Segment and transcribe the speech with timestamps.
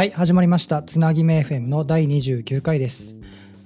[0.00, 0.82] はい、始まりました。
[0.82, 3.16] つなぎめ FM の第29回です。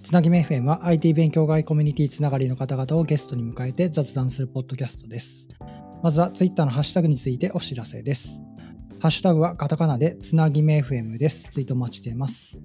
[0.02, 5.46] つなぎめ FM は IT 勉強外コミュニティつながりの方々をゲストに迎えて雑談するポッドキャストです。
[6.02, 8.40] まずは Twitter のハッシュタグについてお知らせです。
[8.98, 11.48] ハッシュタグはカタカナでつなぎめ FM です。
[11.52, 12.60] ツイートお待ちしています。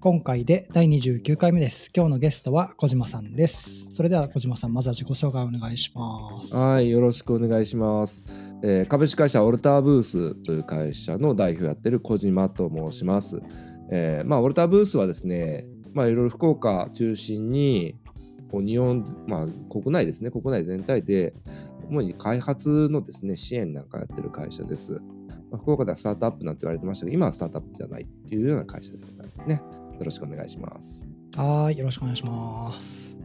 [0.00, 1.90] 今回で第29回目です。
[1.92, 3.88] 今日のゲストは小島さんです。
[3.90, 6.54] それでは小島さん、まずは自己紹介をお願いします。
[6.54, 8.22] はい、よろしくお願いします。
[8.62, 13.42] えー株式会社オルターブースという会社の代表をやってる小島と申します。
[13.90, 17.96] えーまあ、オルターブースはですね、まあ、いろいろ福岡中心に、
[18.52, 21.34] 日本、まあ、国内ですね、国内全体で、
[21.90, 25.02] 主に開発のですね、支援なんかやってる会社です。
[25.50, 29.87] まあ、福岡ではスタートアップなんて言われてましたけど、今はスタートアップじゃないっていうような会社でございますね。
[29.98, 31.06] よろしくお願いします。
[31.36, 33.18] はーい、よろしくお願いします。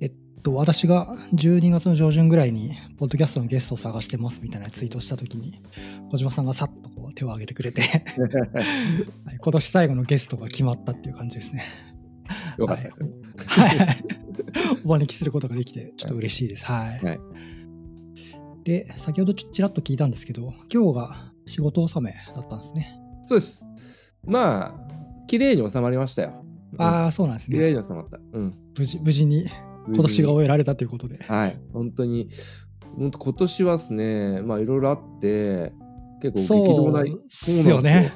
[0.00, 5.60] えっと、私が12月の上旬ぐらいに、ポッドキャストのゲストを探してますみたいなツイートをしたときに、
[6.10, 7.82] 小島さんがさっとこう手を挙げてくれて、
[9.24, 11.64] はい今年最後のゲストが決まったっていう感じですね。
[12.58, 13.08] よかったですよ。
[13.46, 13.78] はい。
[13.78, 13.96] はい
[14.84, 16.64] お招きすることができて、ちょっと嬉しいです。
[16.64, 17.04] はい。
[17.04, 17.20] はい
[18.64, 22.96] で、先ほどちちらっと聞いたんですけど、今日が仕事納めだったんですね。
[23.26, 23.64] そうです。
[24.24, 24.91] まあ、
[25.32, 26.44] 綺麗に収まりましたよ。
[26.76, 27.80] ああ、そうなんです綺麗ね。
[27.80, 28.18] に収まった。
[28.34, 28.54] うん。
[28.76, 29.48] 無事、無事に
[29.88, 31.24] 今年が終えられたということで。
[31.24, 32.28] はい、本当に、
[32.98, 35.72] 本当今年はですね、まあいろいろあって、
[36.20, 37.28] 結構激動な、そうで
[37.62, 38.12] すよね。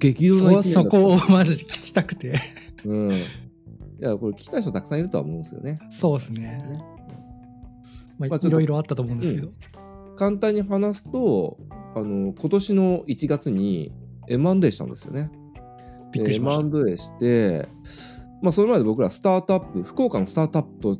[0.00, 2.34] 激動なそこをマジで聞きたくて。
[2.86, 3.12] うん。
[3.12, 3.14] い
[4.00, 5.78] や、これ聞きたい人たくさんいるとは思うんですよね。
[5.90, 6.60] そうですね。
[8.18, 9.48] まあ、まあいろいろあったと思うんですけど。
[10.16, 11.56] 簡単に話すと、
[11.94, 13.92] あの、今年の1月に
[14.26, 15.30] M&A したんですよね。
[16.12, 16.66] びっくりしました。
[16.66, 17.68] M&A して、
[18.42, 20.98] まあそれまで僕らスタートアップ、福岡のスタートアップと、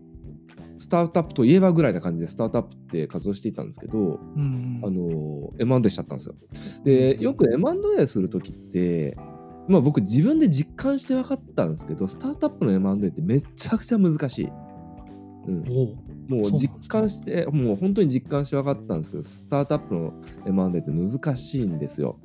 [0.79, 6.35] スタートアップといえばぐらいな感じでスタートアップって活動していたんですけど、うんあの M&A しちゃったんですよ。
[6.85, 9.17] でよく M&A する時って
[9.69, 14.49] まあ僕自分で実感して分かったんですけどスタートアップの M&A ってめちゃくちゃ難しい。
[15.45, 15.97] うん、
[16.29, 20.13] もう実感してもう本当に実感して分かったんですけどスタートアップの
[20.47, 22.19] M&A って難しいんですよ。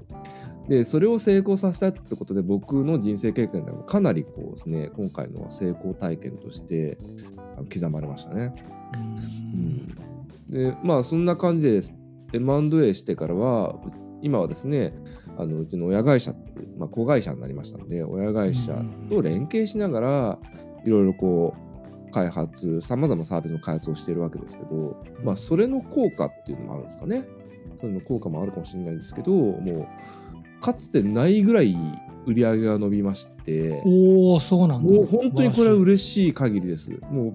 [0.67, 6.97] でそれを成功させたってことで僕の人生経験でもかなりこうですね今回のは成功体験として
[7.73, 8.53] 刻まれましたね。
[9.53, 9.95] うん。
[10.49, 11.81] でまあそんな感じで
[12.33, 13.91] M&A してからはう
[14.21, 14.93] 今はですね
[15.37, 18.73] あのうちの親会社ってまあ、子会社になりましたので親会社
[19.09, 20.39] と連携しながら
[20.85, 21.55] いろいろこ
[22.07, 27.25] う開発さまざまなサービスの開発をしているわけですけど、まあ、それの効果っていうのもあるんですかね。
[27.75, 29.87] それの効果もあるかもしれないんですけどもう
[30.61, 31.75] かつてないぐらい
[32.25, 34.93] 売り上げが伸びましておおそうなんだ。
[34.93, 36.91] もう本当にこれは嬉しい限りです。
[37.09, 37.33] も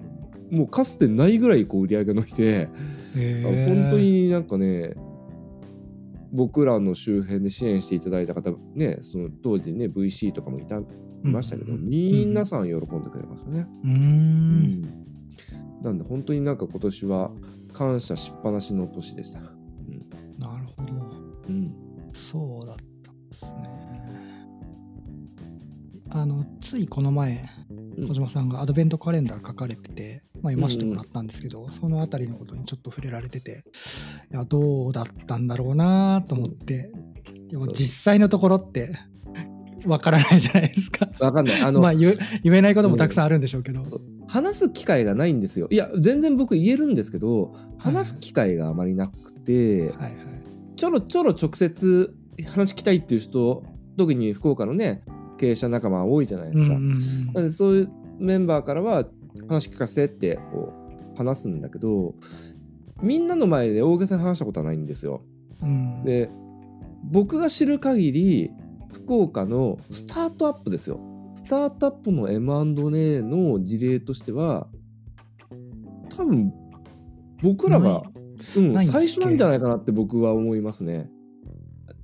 [0.51, 2.69] うもうかつてないぐらいこう売り上げが伸びて
[3.43, 4.93] 本当になんかね
[6.31, 10.83] 僕らの周辺で支援していただいた方ねその当時ね VC とかもいたい
[11.23, 13.89] ましたけど、うんうん皆さん喜んでくれましたね、うー。
[13.89, 14.81] うん。
[15.81, 17.31] なんで本当になんか今年は
[17.71, 19.39] 感謝しっぱなしの年でした、
[26.13, 33.63] あのついこの前、うん小島さんがアドベントカレンダー書かれてて、まあ、読ませてもらったんですけど、そのあたりのことにちょっと触れられてて、
[34.31, 36.91] いやどうだったんだろうなと思って、
[37.49, 38.97] でも実際のところって
[39.85, 41.07] わからないじゃないですか。
[41.19, 43.83] わかんないあの、まあ言え言えないこともたくさんあるんでしょうけど。
[44.27, 50.13] 話す機会がないんですよいや全然僕言えるんですけど話す機会があまりなくて、はいはい。
[50.75, 52.15] ちょろちょろ直接
[52.47, 53.63] 話聞きたいっていう人
[53.97, 55.03] 特に福岡のね
[55.37, 56.91] 経営者仲間多いじゃないですか、うんうん
[57.35, 59.05] うんそういうメンバーからは
[59.49, 60.71] 話聞かせてってこ
[61.15, 62.13] う話すんだけど
[63.01, 65.23] みんなの前で大げさに話したことはないんですよ。
[65.61, 66.29] うんで
[67.03, 68.51] 僕が知る限り
[68.93, 70.99] 福岡のスタートアップですよ。
[71.35, 74.67] スタートアップの M&A の事例としては
[76.15, 76.53] 多分
[77.41, 78.03] 僕らが、
[78.55, 81.09] うん、最初なんじゃないかなって僕は思いますね。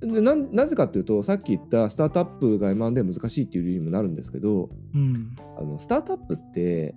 [0.00, 5.36] でななぜかっていうとさっき言ったスタートアップが M&A 難しいっていう理由にもなるんですけどうん。
[5.58, 6.94] あのスタートアップって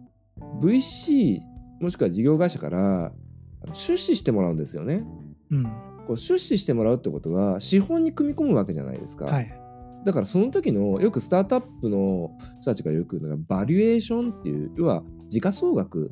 [0.62, 1.40] VC
[1.82, 3.12] もしくは事業会社から
[3.74, 5.06] 出資してもらうんですよね。
[5.52, 5.64] うん。
[6.06, 9.26] こう出資してもらうってことは資本に組み込むわけじゃないですか。
[9.26, 9.54] はい。
[10.06, 16.12] だからその時のよくスタートアップの人たちがよく言うのがバリエーションっていう要は時価総額。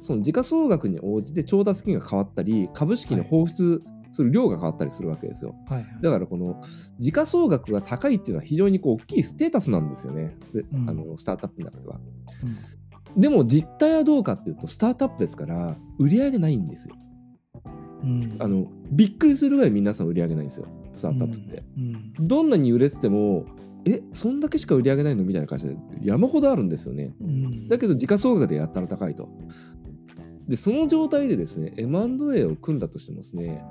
[0.00, 3.82] その時価総額に応じて調達金が変わったり株式の放出
[4.14, 5.56] する量が変わったりするわけですよ。
[5.66, 5.86] はいはい。
[6.00, 6.60] だからこの
[6.98, 10.88] 時価総額が高いっていうのは非常にこう大きいステータスなんですよね、でうん。
[10.88, 12.00] あのスタートアップの中では。
[13.14, 13.20] うん。
[13.20, 16.94] でも実態はどうかっていうとスタートアップですから売り上げないんですよ。
[18.04, 18.36] うん。
[18.38, 20.66] あのびっくりするぐらい皆さん売り上げないんですよ。
[20.94, 22.28] スタートアップって、うん。
[22.28, 23.46] どんなに売れてても
[23.84, 27.14] えそんだけしか売り上げないのみたいな感じで山ほどあるんですよね。
[27.20, 27.68] うん。
[27.68, 29.28] だけど時価総額でやったら高いと。
[30.48, 33.64] でその状態でですね M&A を組んだとしてもですね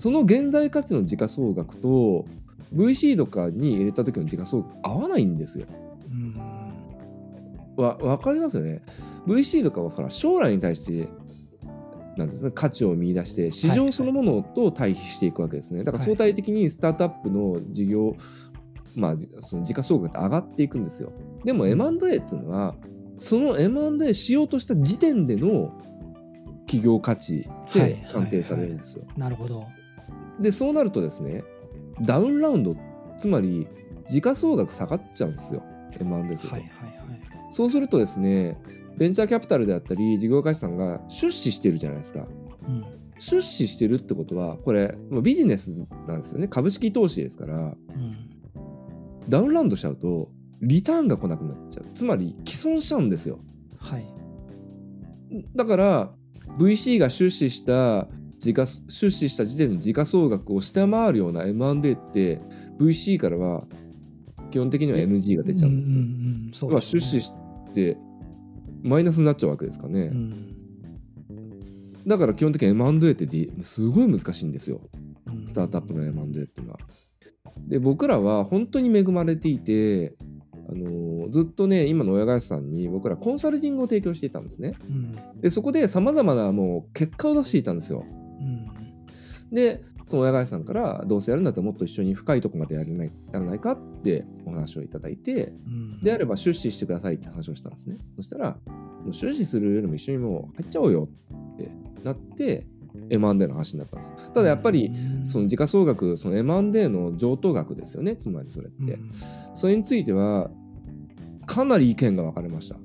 [0.00, 2.24] その現在価値の時価総額と
[2.74, 5.66] VC とかに入れた時の時価総額合わないんですよ。
[6.10, 7.84] うん。
[7.84, 8.80] わ分かりますよね
[9.26, 11.06] ？VC とかはほら将来に対して
[12.16, 15.84] なんですね、価値を見出して市場そのものと対比していくわけですね。
[15.84, 18.16] だから相対的にスタートアップの事業、
[18.96, 21.12] まあその時価総額って上がっていくんですよ。
[21.44, 22.74] でも M&A っていうのは
[23.18, 25.78] その M&A しようとした時点での
[26.66, 29.66] 企業価値はいで算定されるんですよ、なるほど
[30.40, 31.44] でそうなるとですね
[32.02, 32.76] ダウンラウンド
[33.18, 33.68] つまり
[34.08, 35.62] 時価総額下がっちゃうんですよ
[36.00, 37.20] M&A すると、はいはいはい。
[37.50, 38.58] そうするとですね
[38.96, 42.28] ベンチャーキャピタルであったり事業会社さんが出資してるじゃないですか。
[42.68, 42.84] うん。
[43.18, 46.48] 出資してるってことはこれビジネスなんですよね。
[46.48, 47.56] 株式投資ですから。
[47.56, 47.74] うん。
[49.28, 51.86] ダウンラウンドしちゃうとリターンが来なくなっちゃう。
[51.94, 53.40] つまり既存しちゃうんですよ。
[53.78, 54.06] はい。
[55.54, 56.12] だから
[56.58, 58.06] VC が出資した
[58.40, 62.40] 時価出資した時点の時価総額を下回るような M&A って
[62.78, 63.64] VC からは
[64.50, 66.00] 基本的には NG が出ちゃうんですよ。
[66.00, 67.32] ね出資し
[67.74, 67.96] て
[68.82, 70.04] マイナスになっちゃうわけですかね。
[70.04, 70.56] うん
[72.06, 74.80] だから基本的に M&A ってですごい難しいんですよ。
[75.26, 76.78] うんスタートアップの M&A っていうのは。
[77.68, 80.14] で僕らは本当に恵まれていて、
[80.68, 84.72] あのーずっとね今の親会社さんに僕らコンサルティングを提供していたんですね。
[84.88, 88.04] うんでそこでさまざまなもう結果を出していたんですよ。
[89.50, 96.00] うんでその親会社さんからどうせやるんだったらもっと一緒に深いとこまでやれないやらないかってお話をいただいてうん。
[96.00, 97.96] であれば出資してくださいって話をしたんですね。
[98.16, 98.56] そしたら
[99.04, 101.08] もう出資するよりも一緒にもう入っちゃおうよ
[101.54, 101.70] って
[102.02, 102.66] なって
[103.08, 104.32] M&A の話になったんです。
[104.32, 105.26] ただやっぱりうん。
[105.26, 109.12] その時価総額その M&A の上等額ですよねつまりそれって、うん。
[109.54, 110.50] それについては
[111.46, 112.76] かなり意見が分かれました。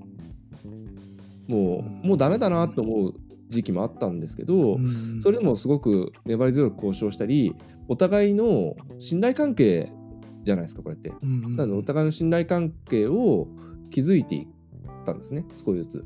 [1.47, 3.13] もうもうダメだなと思う
[3.49, 5.21] 時期もあったんですけど、うん。
[5.21, 7.55] それでもすごく粘り強く交渉したり
[7.87, 9.91] お互いの信頼関係
[10.43, 11.11] じゃないですかこれって。
[11.21, 13.47] なのでお互いの信頼関係を
[13.91, 14.47] 築いていっ
[15.05, 16.05] たんですね少しずつ。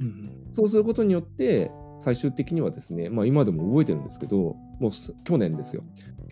[0.00, 1.70] うんそうすることによって
[2.00, 5.82] 最終的にはですね、まあ、今でも覚えてるんですけどもうす去年ですよ。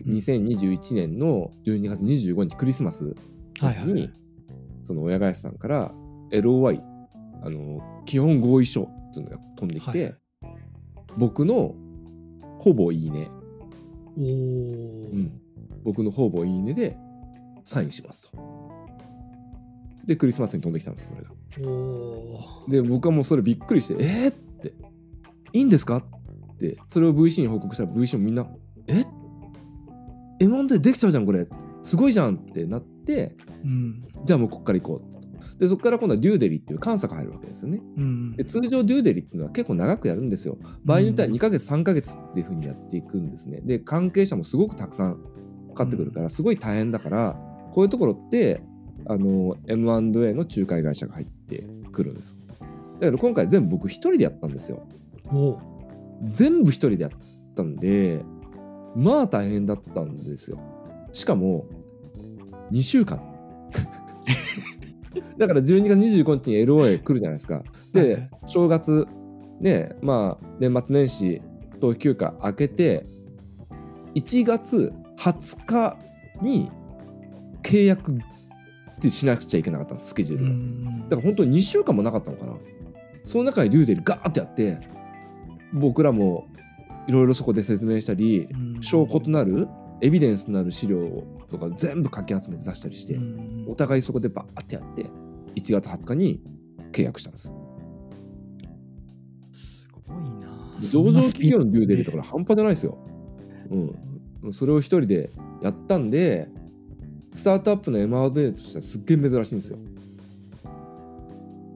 [0.05, 0.15] うん。
[0.15, 3.15] 2021年の12月25日クリスマス
[3.85, 4.09] に、
[4.83, 5.91] その親会社さんから
[6.31, 6.81] LOI
[7.43, 10.15] あの基本合意書っていうのが飛んできて、はい
[11.17, 11.75] 僕の
[12.59, 13.29] ほぼいいね、
[14.17, 15.41] おーうん、
[15.83, 16.97] 僕のほぼいいねで
[17.63, 18.37] サインしますと。
[20.05, 21.29] でクリスマスに飛んできたんですそれが。
[22.67, 24.73] で僕はもうそれびっくりして「えー!」って
[25.53, 28.47] 「いいんですか?」ってそれを VC に報告したら VC もみんな
[28.87, 29.03] 「え
[30.39, 31.47] ?M&A できちゃうじゃんこれ
[31.83, 35.26] すごいじゃん」ってなってうんじゃあもうこっから行こうって
[35.57, 37.81] でそこから今度はデューデリっていう監査が入るわけですよね。
[37.97, 40.57] うんで通常デューデリっていうのは結構長くやるんですよ。
[40.85, 43.61] 場合によっては2ヶ月3ヶ月っていう風にやっていくんですね。
[43.61, 45.17] で関係者もすごくたくさん
[45.69, 47.39] かかってくるからすごい大変だから
[47.71, 48.61] こういうところって
[49.05, 52.35] あの M&A の仲介会社が入ってくるんです。
[52.99, 54.87] だから今回全部僕一人でやったんですよ。
[56.31, 57.11] 全部一人でやっ
[57.55, 58.23] たんで
[58.95, 60.59] まあ大変だったんですよ。
[61.11, 61.65] しかも
[62.71, 63.21] 2週間。
[65.37, 67.63] だから12月25日に LOA 来るじゃないですか。
[67.93, 69.07] で正月
[69.59, 71.41] ねまあ年末年始
[71.79, 73.05] と休暇明けて
[74.15, 75.97] 1月20日
[76.41, 76.69] に
[77.63, 78.15] 契約っ
[78.99, 80.51] てしなくちゃいけなかったスケジューうルが。
[80.51, 82.53] んだから本当に2週間もなかったのかな。
[83.25, 84.77] その中でデューデリガーってやって
[85.73, 86.47] 僕らも
[87.07, 89.67] いろいろそこで説明したりうん証拠となる
[90.01, 95.03] エビデンスとなる資料とか全部かき集めて出したりしてうんお互いそこでバーってやって
[95.55, 96.39] 1月20日に
[96.91, 97.51] 契約したんです。
[99.51, 102.97] すごいな上場企業のデューデリととか半端じゃないですよ。
[104.43, 104.53] うん。
[104.53, 106.47] それを一人でやったんで
[107.33, 109.79] スタートアップの M&A としてはすっげえ珍しいんですよ。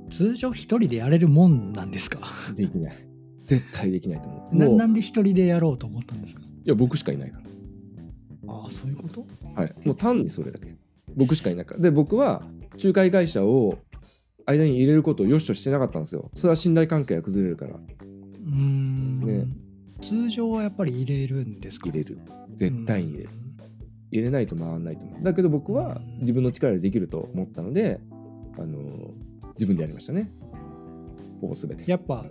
[0.09, 2.19] 通常一人でやれるもんなんですか？
[2.55, 2.93] できない。
[3.45, 4.55] 絶対できないと思う。
[4.55, 6.41] なもうなんで一人でやろうと思ったんですか？
[6.41, 7.50] いや僕しかいないから。
[8.47, 9.25] ああそういうこと？
[9.55, 10.75] はい、もう単にそれだけ。
[11.15, 12.43] 僕しかいないからで僕は
[12.81, 13.77] 仲介会社を
[14.45, 16.31] 間に入れることを良しとしてなかったんですよ。
[16.33, 17.75] それは信頼関係が崩れるから。
[17.75, 19.07] うーん。
[19.09, 19.45] ですね。
[20.01, 21.89] 通常はやっぱり入れるんですか？
[21.89, 22.19] 入れる。
[22.55, 23.29] 絶対に入れる。
[23.29, 23.41] うん。
[24.11, 25.23] 入れないと回らないと思う。
[25.23, 27.99] だけど僕は自分の力でできると思ったので
[28.57, 29.13] あの
[29.51, 30.31] 自分でやりましたね。
[31.39, 31.89] ほぼ全て。
[31.89, 32.25] やっぱ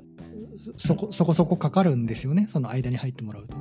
[0.76, 2.48] そこそこそこかかるんですよね？
[2.50, 3.56] その間に入ってもらうと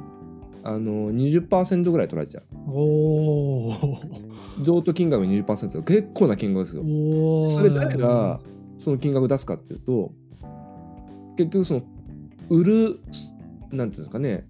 [0.64, 3.74] あの20%ぐらい取られちゃうおお
[4.62, 6.84] 譲渡金額の20%結構な金額ですよ。
[7.50, 8.40] それ誰が
[8.78, 10.12] その金額出すかっていうと
[11.38, 11.82] 結局その
[12.50, 13.00] 売る
[13.72, 14.48] なんていうんですかね。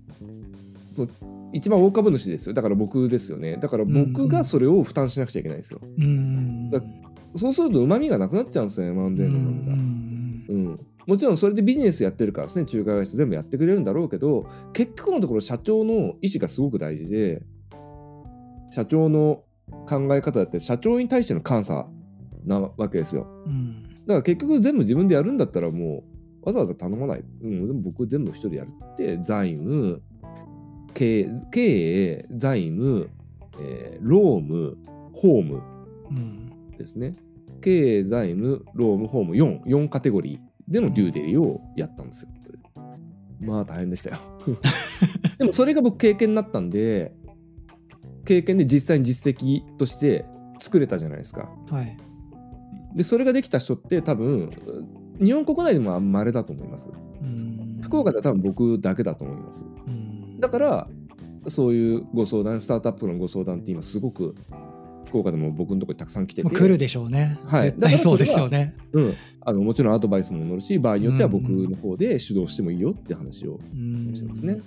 [0.92, 1.10] その
[1.54, 2.54] 一番大株主ですよ。
[2.54, 3.58] だから僕ですよね。
[3.58, 6.82] だから僕がそれを負担しなくちゃいけないんですよ、うんだ
[7.36, 9.99] そうするとうまみがなくなっちゃうんですよ M&A のうまみが、うん
[10.50, 17.44] うん、もちろんそれでビジネスやってるからですね仲介会社全部やってくれるんだろうけど結局のところ社長の意思がすごく大事で
[18.72, 19.44] 社長の
[19.88, 21.88] 考え方だって社長に対しての監査
[22.46, 23.28] なわけですよ。
[23.46, 23.84] うん。
[24.06, 26.04] だから結局全部自分でやるんだったらも
[26.42, 30.02] うわざわざ頼まない、うん、僕全部一人でやるって言って財務
[30.94, 33.10] 経営財務、
[33.60, 34.78] えー労務
[35.14, 35.62] 法務
[36.10, 36.72] うん。
[36.78, 37.16] ですね
[37.60, 42.30] 経営財務労務法務44カテゴリーでのデューデリをやったんですよ。
[43.42, 44.18] まあ大変でしたよ。
[45.40, 47.14] でもそれが僕経験になったんで
[48.26, 50.26] 経験で実際に実績として
[50.60, 51.52] 作れたじゃないですか。
[51.68, 51.98] はい
[52.96, 54.50] でそれができた人って多分
[55.22, 56.92] 日本国内でもまれだと思います。
[57.22, 59.66] うん福岡では多分僕だけだと思います。
[59.88, 60.88] うんだから
[61.48, 64.36] そういうご相談スタートアップのご相談って今すごく
[65.10, 67.38] 福岡でも僕のところにたくさん来てて、まあ来るでしょうね。
[67.46, 67.64] はい。
[67.66, 68.76] 絶対そうですよね。
[68.94, 74.62] うん、あのもちろんアドバイスも乗るし場合によっては僕の方で主導してもいいよって話をうんしてますね。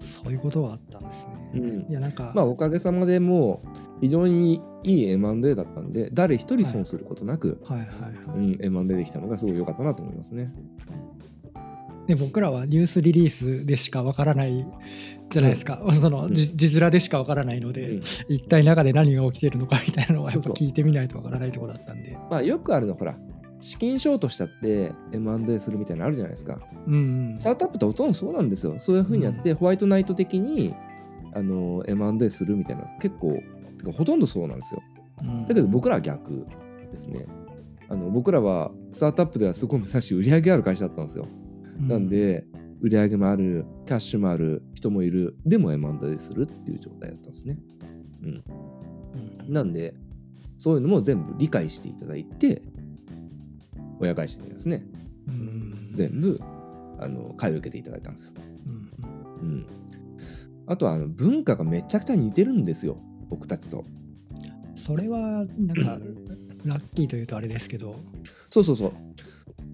[0.00, 1.50] そういうことはあったんですね。
[1.54, 1.90] うんうん。
[1.90, 3.68] いやなんかまあおかげさまでもう
[4.00, 8.38] 非常にいい M&A だったんで誰一人損することなく、はいはいはい。
[8.38, 10.52] うん、M&A できたのがすごい良かったなと思いますね。
[12.10, 14.66] で僕らはニュースリリースでしかわからない
[15.30, 23.16] じゃないですか、そのじ字面でしかわからないので、うん一体中で何が起きてるのかみたいなのはやっぱ聞いてみないとわからないところだったんで、まあよくあるのほら
[23.60, 26.58] 資金ショートしたって M&A するみたいなのあるじゃないですか。
[26.86, 28.74] うんうんスタートアップってほとんどそうなんですよ。
[28.78, 30.74] そういうふうにやって、ホワイトナイト的に
[31.32, 33.34] あの M&A するみたいな結構
[33.78, 34.82] てかほとんどそうなんですよ。
[35.22, 36.46] うんだけど僕らは逆
[36.90, 37.26] ですね。
[37.88, 41.26] あの僕らはスタートアップではすごい珍しい売り上げある会社だったんですよ。
[41.88, 42.44] なん、で
[42.80, 47.58] 売り上げもあるキャッシュもある人もいるでも M&A するっていう状態だったんですね。
[48.22, 49.52] うん。
[49.52, 49.94] なんで
[50.58, 52.62] そういうのも全部理解していただいて
[53.98, 54.84] 親会社にですね。
[55.28, 55.92] うん。
[55.94, 56.40] 全部
[56.98, 58.32] あの買い受けていただいたんですよ。
[58.66, 59.46] うん。
[59.48, 59.66] うん、
[60.66, 62.96] あとはあの文化がめちゃくちゃ似てるんですよ。
[63.28, 63.84] 僕たちと。
[64.74, 65.98] それはなんか
[66.64, 67.96] ラッキーというとあれですけど、
[68.50, 68.92] そうそうそう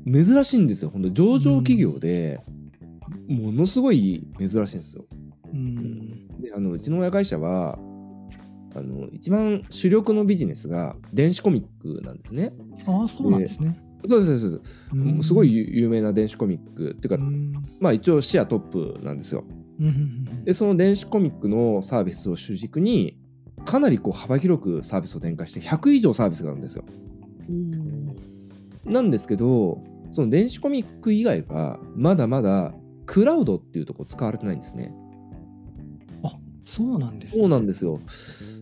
[0.07, 2.41] 珍しいんですよ本当上場企業で
[3.29, 5.05] ものすごい珍しいんですよ。
[5.53, 7.79] うんであのうちの親会社は
[8.75, 12.53] あの一番主力のビジネスが電子コミックなんですね。
[12.87, 13.79] ああそうなんですね。
[14.09, 19.45] そうですそうですうんすごい有名な電子コミックっていうか、うんまあ一応シェアトップなんですよ。
[20.45, 23.19] でその電子コミックのサービスを主軸に
[23.65, 26.85] かなりこう幅広くサービスを展開して100以上サービスがあるんですよ。
[27.49, 28.17] うん
[28.85, 32.73] なんですけどその電子コミック以外はまだまだ
[33.07, 34.95] クラウドっていうところ使われてないんですね。
[36.67, 38.01] そうなんですね、そうなんですよ。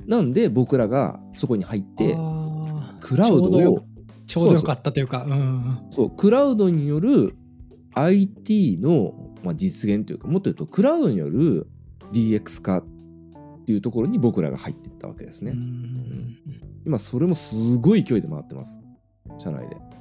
[0.06, 2.14] なんで僕らがそこに入って
[3.00, 3.84] クラウドを
[4.26, 7.34] ちょうどよかったというか、うんうんそうクラウドによる
[7.94, 11.66] IT の、まあ、実現というかもっと言うとクラウドによる
[12.12, 12.84] DX 化っ
[13.64, 15.52] ていうところに僕らが入っていったわけですね。
[15.52, 16.36] うんうん
[16.86, 18.78] 今それもすごい勢いで回ってます
[19.38, 19.93] 社内で。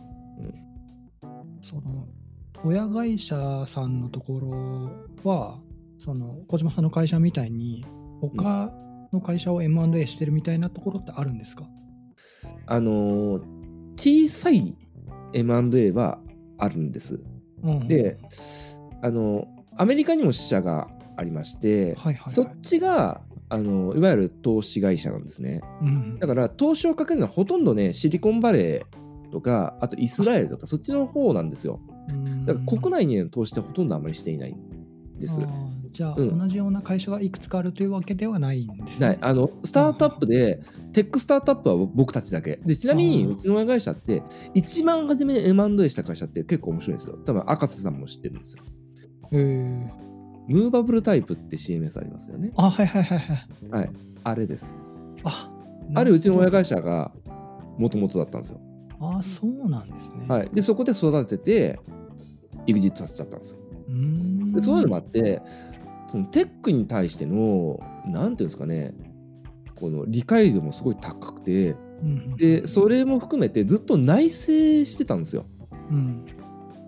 [1.64, 2.08] その
[2.66, 4.40] 親会社さんのとこ
[5.24, 5.58] ろは
[5.98, 7.86] その小島さんの会社みたいに
[8.22, 8.70] 他
[9.14, 11.66] の会社を M&A してるみたいなところってあるんですか、
[12.68, 13.64] あのー
[13.96, 14.76] 小さい
[15.34, 16.20] M&A は
[16.58, 17.22] あるんです。
[17.62, 18.18] うんで
[19.02, 25.62] あのアメリカにも支社がありまして、はいはいはい、そっちがあのいわゆる投資会社なんですね。
[25.82, 26.20] うん。
[26.20, 29.03] だから投資をかけるのはほとんどねシリコンバレー
[29.34, 31.80] とかあとイスラエルとかそっちの方なんですよ。
[32.08, 32.46] うん。
[32.46, 35.40] だから国内にの投資ってほとんどあまりしていないんです。
[35.90, 36.38] じゃあ、うん。
[36.38, 39.08] 同じような会社がいくつかあるというわけではないんですね。
[39.08, 40.62] はい、あのスタートアップで
[40.94, 42.58] テックスタートアップは僕たちだけ。
[42.58, 44.22] でちなみにうちの親会社って
[44.54, 47.18] 一番初めに M&A した会社って結構面白いんですよ。
[47.26, 48.64] 多分赤瀬さんも知ってるんですよ。
[49.32, 49.90] えー、
[50.48, 52.52] ムーバブルタイプって CMS ありますよね。
[52.56, 53.70] あはいはいはいはい。
[53.72, 53.90] はい。
[54.26, 54.78] あれです。
[55.24, 55.50] あ
[55.96, 57.12] あれうちの親が会社が
[57.78, 58.60] もともとだったんですよ
[59.18, 60.26] あそうなんですね。
[60.28, 60.50] はい。
[60.54, 61.80] でそこで育てて
[62.68, 63.60] EXIT させちゃったんですよ。
[64.56, 65.42] でそういうのもあって
[66.08, 68.94] そのテックに対してのなんていうんですかね
[69.76, 74.36] この理解度もすごい高くてうんでそれも含めてずっと内省
[74.86, 75.46] してたんですよ。
[75.90, 76.26] うん。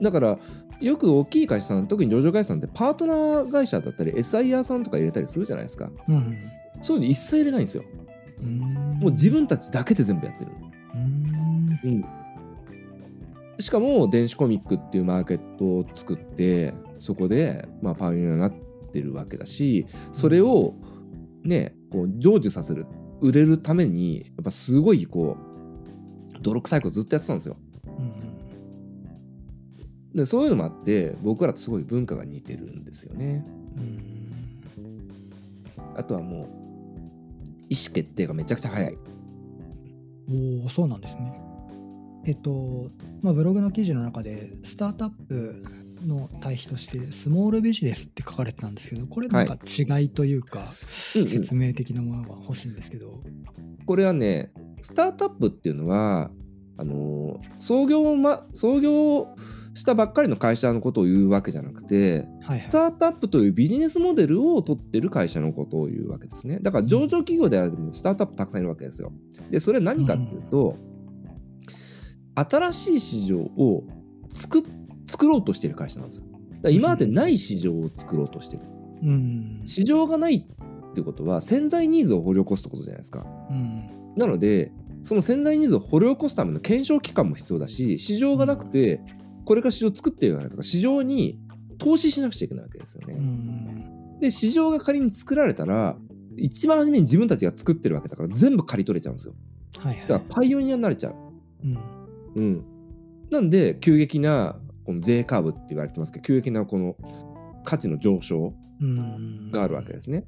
[0.02, 0.40] だから
[0.82, 5.90] よく大きい会社さん特に上場会社さんってパートナー会社だったり SIR さんとか入れたりするじゃないですか。
[6.08, 6.38] うん
[6.82, 7.84] そういうの一切入れないんですよ。
[8.42, 8.60] うん。
[9.00, 10.52] もう自分たちだけで全部やってる
[11.86, 11.92] うん。
[11.92, 12.06] うん
[13.60, 18.54] しかも電子コミックっていうマーケットを作ってそこでまあパイオニアになっ
[18.92, 20.74] てるわけだしそれを
[21.44, 22.86] ねこう成就させる
[23.22, 27.58] 売れるためにやっぱすごいこう泥臭いことずっとやってたんですよ。
[27.86, 28.16] うん
[30.14, 33.46] でそういうのもあって僕らとすごい文化が似てるんですよね。
[33.76, 34.00] うん。
[35.98, 36.46] あとはもう
[37.70, 38.98] 意思決定がめちゃくちゃ早い。
[40.62, 41.42] おおそうなんですね。
[42.26, 42.90] えっと、
[43.22, 45.64] まあ、ブログの記事の中でスタートアップ
[46.06, 50.60] の対比としてスモールビジネスって書かれてたんですけどこれなんか違いというか、
[51.16, 51.28] うんうん。
[51.28, 53.22] 説明的なものが欲しいんですけど、
[53.86, 54.52] これはね
[54.82, 56.32] スタートアップっていうのは
[56.78, 59.28] あのー創業、ま、創業
[59.74, 66.60] したばっかりの会社のことを言うわけじゃなくてはいスタートアップというビジネスモデルを取ってる会社のことを言うわけですね。
[66.62, 69.12] だから上場企業であればスタートアップたくさんいるわけですよ。
[69.50, 70.78] でそれは何かっていうと、
[72.36, 73.84] 新しい市場を
[74.28, 74.64] 作っ
[75.08, 76.26] 作ろうとしてる会社なんですよ。
[76.72, 78.64] 今までない市場を作ろうとしてる。
[79.04, 79.62] うん。
[79.66, 83.26] 市場がないってことは潜在ニーズを掘り起こすってことじゃないですか。
[83.50, 84.14] うん。
[84.18, 84.72] なので
[85.04, 89.02] その潜在ニーズを掘り起こすための検証期間も必要だし市場がなくて
[89.46, 91.40] これから市場作っているわけだから市場に
[91.78, 93.18] 投資しなくちゃいけないわけですようね。
[93.18, 94.20] ん。
[94.20, 95.98] で市場が仮に作られたら
[96.38, 99.36] 一番初めに自分たちが作ってるわけだから全部刈り取れちゃうんですよ。
[99.78, 100.08] はいはい。
[100.08, 101.16] だからパイオニアになれちゃう。
[101.64, 101.95] うん
[102.36, 102.66] うん、
[103.32, 106.96] なんで急激なこの J カーブって言われてますけど急激なこの
[107.64, 109.52] 価値の上昇うん。
[109.52, 110.26] があるわけですね。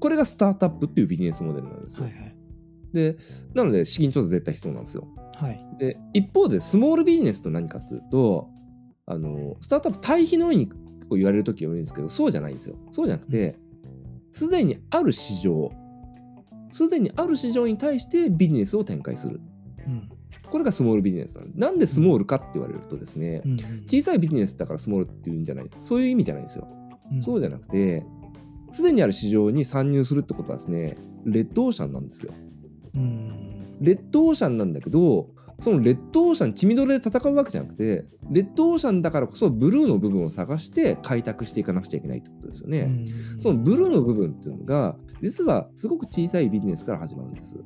[0.00, 2.04] これがスタートアップっていうビジネスモデルなんですよ。
[2.04, 2.36] はいはい。
[2.92, 3.16] で
[3.54, 5.08] なので資金調達絶対必要なんですよ。
[5.34, 5.64] はい。
[5.78, 8.48] で一方でスモールビジネスと何かというと
[9.06, 10.70] あのスタートアップ対比のように
[11.10, 12.76] 言われる時が多いんですけどそうじゃないんですよ。
[12.90, 13.56] そうじゃなくて
[14.30, 15.72] すでにある市場
[16.70, 19.40] すでにある市場に対してビジネスを展開する。
[19.86, 20.10] うん
[20.50, 21.58] これがスモールビジネスなんで。
[21.58, 23.56] なんでスモールかって言われるとですねうん。
[23.86, 25.70] 小さいビジネスだからスモールっていうんじゃない。
[25.78, 26.68] そういう意味じゃないんですよ。
[27.12, 27.22] うん。
[27.22, 28.04] そうじゃなくて
[28.70, 32.32] すでにある市場に参入するってことはですねレッドオーシャンなんですよ。
[32.94, 33.76] うん。
[33.80, 42.80] レッドオーシャンなんだけどそのレッドオーシャン血みどろで戦うわけじゃなくてレッドオーシャンだからこそブルーの部分を探して開拓していかなくちゃいけないってことですよね。
[42.80, 43.40] うん。
[43.40, 47.56] そのブルーの部分っていうのが実はすごく小さいビジネスから始まるんです。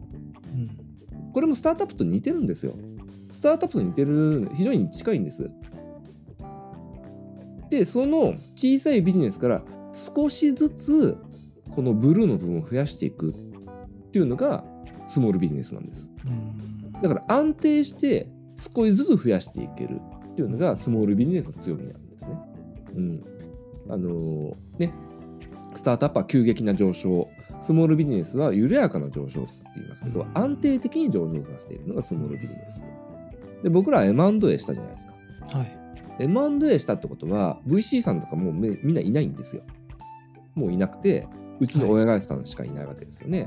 [1.34, 2.74] うんこれもスタートアップと似てるんですよ。
[3.32, 5.50] スタートアップと似てる非常に近いんです。
[7.70, 11.16] でその小さいビジネスから少しずつ
[11.74, 14.64] このブルーの部分を増やしていくっていうのが
[15.08, 16.10] スモールビジネスなんです。
[16.26, 16.64] うん
[17.02, 22.38] だから安定して少しずつ増やしていけるっていうのがスモールビジネスの強みなんですね。
[22.94, 23.24] うん。
[23.90, 24.94] あのーね、
[25.74, 27.28] スタートアップは急激な上昇、
[27.60, 32.84] スモールビジネスは緩やかな上昇言いますけど、うん安定的に上昇させているのがスモールビジネス。
[33.62, 35.14] で、僕らは M&A したじゃないですか。
[35.58, 35.78] はい。
[36.20, 39.62] M&A したってことは VC さんとかもうめみんないないんですよ。
[40.54, 41.26] もういなくて、
[41.60, 43.46] うちの親会社さんしかいないわけですよね。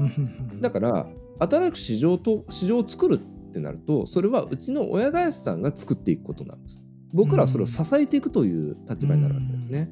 [0.60, 1.08] だから
[1.40, 6.82] 新しく市場と市場を作るってなるとそれはうちの親会社さんが作っていくことなんです
[7.14, 9.90] 僕らはそれを支えていくという立場になるわけですね、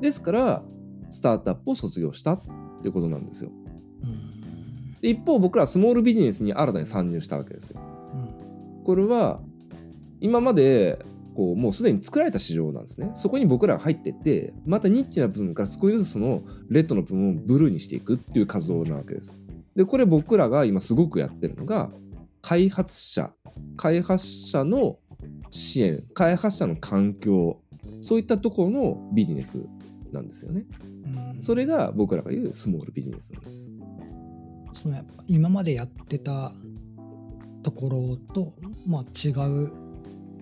[0.00, 0.62] ですから
[1.10, 2.42] スタートアップを卒業したっ
[2.82, 3.50] てことなんですよ
[5.02, 7.80] 一方僕らはスモールビジネスに新たに参入したわけですよ。
[8.14, 8.84] うん。
[8.84, 9.40] これは
[10.20, 10.98] 今まで
[11.34, 13.10] こうもうすでに作られた市場なんですね。
[13.14, 19.34] そこに僕らが入ってってまたニッチな部分から少しずつそのレッドの部分をブルーにしていくっていう活動なわけです。
[19.74, 21.90] でこれ僕らが今すごくやってるのが
[22.42, 23.32] 開発者
[23.76, 24.98] 開発者の
[25.50, 27.60] 支援開発者の環境
[28.00, 29.66] そういったところのビジネス
[30.12, 30.64] なんですよね。
[31.36, 31.42] うん。
[31.42, 33.70] それが僕らが言うスモールビジネスなんです
[34.74, 36.52] そのやっぱ今までやってた
[37.62, 38.54] ところと、
[38.86, 39.72] まあ、違う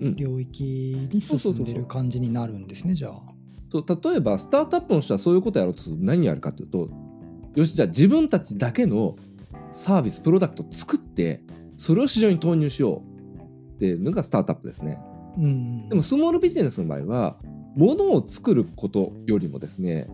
[0.01, 0.17] うん。
[0.17, 3.21] 領域に進んでる感じになるんですねじゃあ。
[3.71, 6.89] そう例えばスタートアップの人はそういうことやろうとすると何やるかというと
[7.55, 9.17] よしじゃあ自分たちだけの
[9.71, 11.43] サービスプロダクトを作って
[11.77, 14.99] それを市場に投入しようっていうのがスタートアップですね。
[15.37, 17.37] うん、でもスモールビジネスの場合は
[17.77, 20.09] 物を作ることよりもですね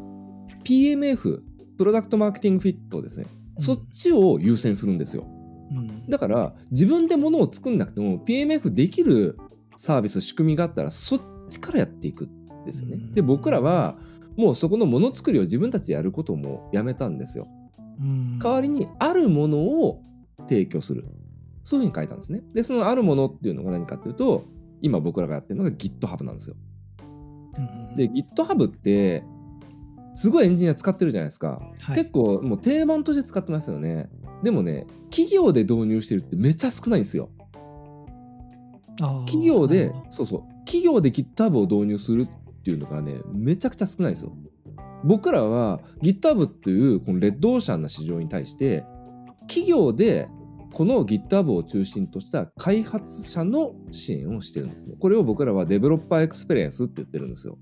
[0.64, 1.40] PMF
[1.78, 3.26] プロダクトマーケティングフィットですね、
[3.58, 5.26] そっちを優先するんですよ
[5.70, 9.38] うんだから自分で物を作んなくても PMF できる
[9.76, 12.96] サービス仕組みがあったらそっちからやっていくんですよね。
[12.96, 13.96] うんで僕らは
[14.36, 17.46] もうそこのものづくりを自分たちでやることをもうやめたんですよ。
[18.00, 20.02] うん代わりにあるものを
[20.48, 21.04] 提供する。
[21.62, 22.42] そういうふうに書いたんですね。
[22.52, 24.44] でそのあるものっていうのが何かっていうと
[24.82, 26.56] 今僕らがやってるのが GitHub なんですよ。
[27.96, 29.24] で GitHub って
[30.14, 31.96] すごいエンジニア使ってるじゃないですか、はい。
[31.96, 34.08] 結構もう定番として使ってますよね。
[34.42, 37.30] でもね企業で導入してるってめっちゃ少ないんですよ。
[39.26, 40.42] 企業でそうそう。
[40.64, 44.32] 企業で GitHub を導入するっていうのがねめちゃくちゃ少ないんですよ。
[45.02, 48.84] 僕らは GitHub っていうこのレッドオーシャンな市場に対して
[49.40, 50.28] 企業で
[50.72, 54.96] この GitHub を中心とした開発者の支援をしてるんですね。
[54.98, 57.58] これを僕らは Developer Experience って言ってるんですよ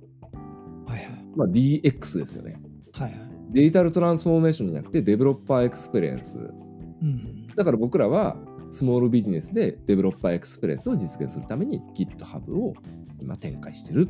[1.36, 2.60] まあ DX ですよね。
[2.92, 3.20] はいはい。
[3.50, 6.38] デジタルトランスフォーメーションじゃなくて Developer Experience。
[6.38, 8.36] うんだから僕らは
[8.70, 12.72] スモールビジネスで Developer Experience を実現するために GitHub を
[13.20, 14.08] 今展開してる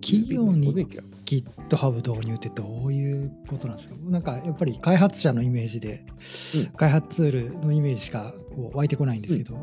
[0.00, 0.72] 企業に
[1.24, 3.96] GitHub 導入ってどういうことなんですか？
[4.04, 6.06] なんかやっぱり開発者のイメージで、
[6.54, 6.66] うん。
[6.76, 9.56] 開発ツールのイメージしかこう湧いてこないんですけど、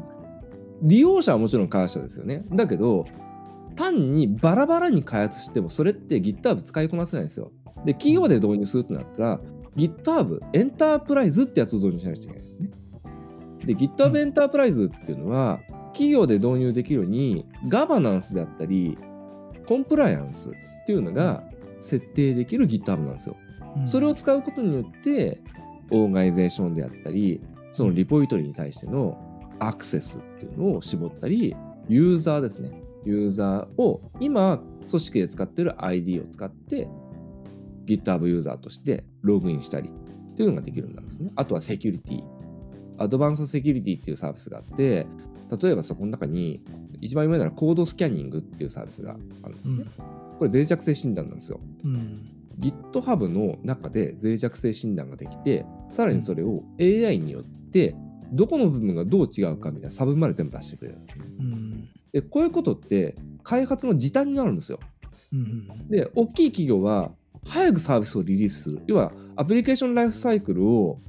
[0.82, 2.43] 利用者はもちろん開発者ですよね。
[2.52, 3.06] だけど
[3.76, 7.52] 単にバラバラに開発してもそれって GitHub 使いこなせないんですよ。
[7.86, 9.40] で企業で導入するってなったら
[9.76, 12.70] GitHub エンタープライズってやつを導入しなきゃいけないんですね。
[13.66, 15.60] で GitHub エンタープライズっていうのは
[15.94, 18.98] 企業で導入できるようにガバナンスであったり
[19.68, 20.54] コンプライアンスっ
[20.86, 21.44] ていうのが
[21.80, 23.36] 設定できる GitHub なんですよ。
[23.78, 23.88] うん。
[23.88, 25.42] それを使うことによって
[25.92, 29.18] オーガニゼーションであったりそのリポジトリに対しての
[29.60, 31.56] アクセスっていうのを絞ったり
[31.88, 36.88] ユーザーですねユーザーを今組織で使ってる ID を使って
[37.86, 41.32] GitHub ユーザーとしてログインしたりっていうのができるんですね。
[41.36, 42.24] あとはセキュリティ。
[42.98, 45.08] アドバンスセキュリティっていうサービスがあって
[45.62, 46.62] 例えばそこの中に
[47.00, 49.86] 一番有名なのはコードスキャニングっていうサービスがあるんですね、
[50.38, 51.60] これ脆弱性診断なんですよ。
[51.84, 52.28] うん。
[52.60, 57.96] GitHub の中で脆弱性診断ができてさらにそれを AI によって
[58.32, 61.26] どこの部分がどう違うかみたいな差分まで全部出してくれるんですね。
[61.40, 64.80] うんでこういうことって開発の時短になるんですよ。
[65.34, 67.12] うんで大きい企業は
[67.45, 71.00] 早くサービスをリリースする要はアプリケーションライフサイクルを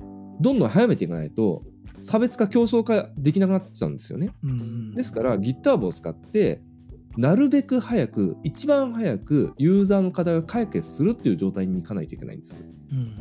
[0.40, 1.62] どんどん早めていかないと
[2.02, 4.30] 差別化競争化できなくなっちゃうんですよね。
[4.42, 6.62] うんうんですから GitHub を使って
[7.16, 12.58] なるべく早く一番早くユーザーの課題を解決するっていう状態にいかないといけないんです。
[12.90, 13.16] うん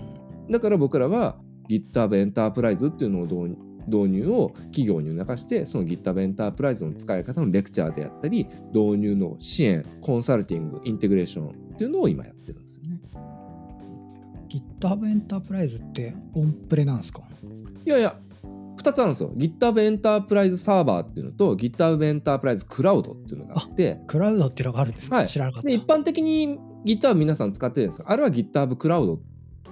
[0.49, 1.37] だから僕らは
[1.69, 12.99] GitHub エンタープライズっていうのを導導入を企業に促してその GitHub エンタープライズの使い方のレクチャーであったり導入の支援コンサルティングインテグレーションっていうのを今やってるんですよね。
[14.49, 17.21] GitHub エンタープライズってオンプレなんですか？
[17.85, 18.15] いやいや
[18.77, 19.31] 2つあるんですよ。
[19.37, 29.19] GitHub エンタープライズサーバーっていうのと GitHub エンタープライズクラウドっていうのがあってクラウドっていうのがあるんですか、はい知らなかったで一般的に GitHub 皆さん使ってるんですがあれは GitHub クラウドっ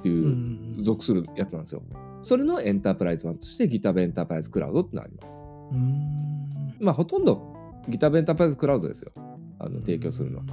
[0.01, 1.81] てういうん属するやつなんですよ。
[2.21, 5.43] それのエンタープライズ版として GitHub エンタープライズクラウドってのがあります。
[5.71, 7.55] うーんまあほとんど
[7.87, 9.11] GitHub エンタープライズクラウドですよ。
[9.59, 10.43] あの提供するのは。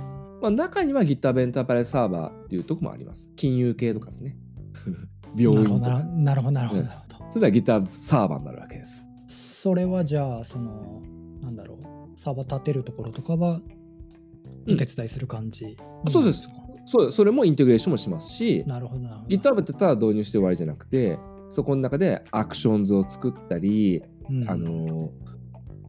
[0.43, 3.31] まあ中には GitHub エンタープライズサーバーっていうとこもあります。
[3.37, 4.37] 金融系とかですね。
[5.37, 6.05] 病院とか。
[6.05, 9.07] なるほどなるほどうんなるほど、それでは GitHub サーバーになるわけです。
[9.29, 11.03] それはじゃあその
[11.43, 13.61] なんだろうサーバー立てるところとかは
[14.67, 15.77] うんお手伝いする感じ、
[16.09, 16.49] そうです
[16.87, 24.51] そうそれもインテグレーションもしますし、なるほどなるほど GitHub ってただ導入して終わりじゃなくて、そこの中でアクションズを作ったり、うん。
[24.51, 25.13] あの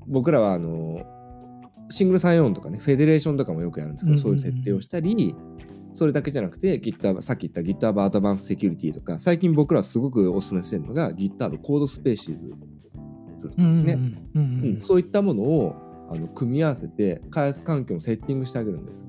[0.08, 1.06] 僕らはあの
[1.90, 4.40] シングルサインオンとかねフェデレーションとかもよくやるんですけど、うんうんうん。
[4.40, 5.36] そういう設定をしたり
[5.94, 12.40] それだけじゃなくて GitHub さっき言った GitHub アドバンスセキュリティとか最近僕らすごくお勧めしてるのが GitHub コードスペーシー
[13.38, 14.82] ズですね、うんうんうんうんうん。
[14.82, 15.76] そういったものを
[16.10, 19.08] あの組み合わせて開発環境をセッティングしてあげるんですよ。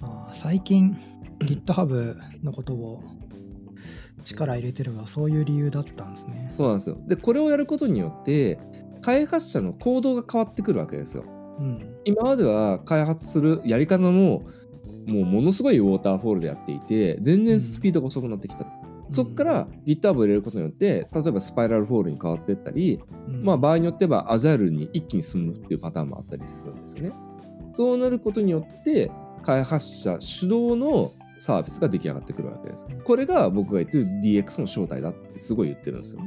[0.00, 0.96] あー最近
[1.40, 3.02] GitHub のことを
[4.24, 6.46] 力入れてるのはそういう理由だったんですね。
[6.48, 6.96] そうなんですよ。
[7.06, 8.58] でこれをやることによって
[9.02, 11.24] 開発者の行動が変わってくるわけですよ。
[11.58, 11.96] うん。
[12.04, 14.42] 今までは開発するやり方も
[15.06, 18.66] もうものすごいウォーターフォールでやっていて全然スピードが遅くなってきた、
[19.10, 23.44] そっから GitHub を入れることによって例えばスパイラルフォールに変わっていったり、うん。
[23.44, 27.12] まあ場合によってはアジャイルに一気に進むっていうパターンもあったりするんですよね。
[27.72, 29.10] そうなることによって
[29.42, 31.12] 開発者主導の
[31.44, 36.20] サービスが出来上がってくるわけですこれが僕が言ってる DX の正体だってすごい言ってるんですよ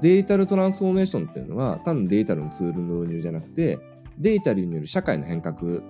[0.00, 3.78] デジタルトランスフォーメーションっていうのは単にデジタルのツールの導入じゃなくて
[4.18, 5.80] デジタルによる社会の変革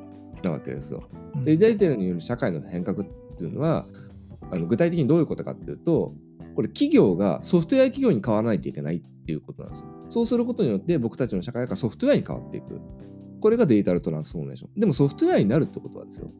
[0.43, 1.05] なわけですよ。
[1.35, 3.05] うんでデジタルによる社会の変革っ
[3.37, 3.87] ていうのは
[4.51, 6.15] あの具体的にどういうことかっていうと
[6.55, 9.89] これ企業がソフトウェア企業に変わらないといけないっていうことなんですよ。
[10.09, 12.81] そうすることによって僕たちの社会がソフトウェアに変わっていく。
[13.41, 14.81] これがデジタルトランスフォーメーション。
[14.81, 16.31] でもソフトウェアになるってことはですよ。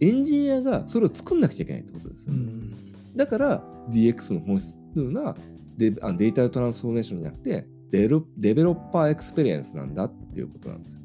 [0.00, 2.32] エンジニアがそれを作んなくちゃいけないってことですよ。
[2.32, 5.36] うんだから DX の本質っていうのは
[5.76, 11.00] デあデジタルトランスフォーメーションじゃなくてデロ Developer Experience なんだっていうことなんですよ。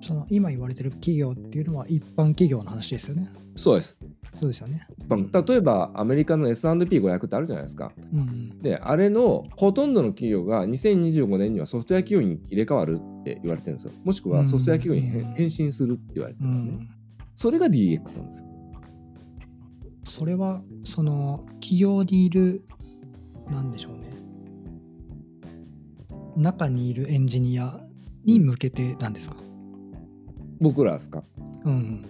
[0.00, 3.28] その今言われてる企業っていうのは一般企業の話ですよね。
[3.54, 3.98] そうです。
[4.34, 4.86] そうですよね。
[5.08, 7.92] まあ例えばアメリカの S&P500 ってあるじゃないですか。
[8.12, 8.62] うん。
[8.62, 13.92] であれのほとんどの企業が2025年にはソフトウェア企業に入れ替わるって言われてるんですよ。
[14.02, 16.70] もしくはソフトウェア企業に変うん変身するって言われてうるんですね。
[16.70, 16.88] ん、
[17.34, 18.46] それが DX なんですよ。
[20.04, 22.62] それはその企業にいる
[23.50, 24.10] なんでしょうね。
[26.36, 27.80] 中にいるエンジニア
[28.24, 29.36] に向けてなんですか？
[30.60, 31.24] 僕らですか？
[31.64, 32.04] うん、うん、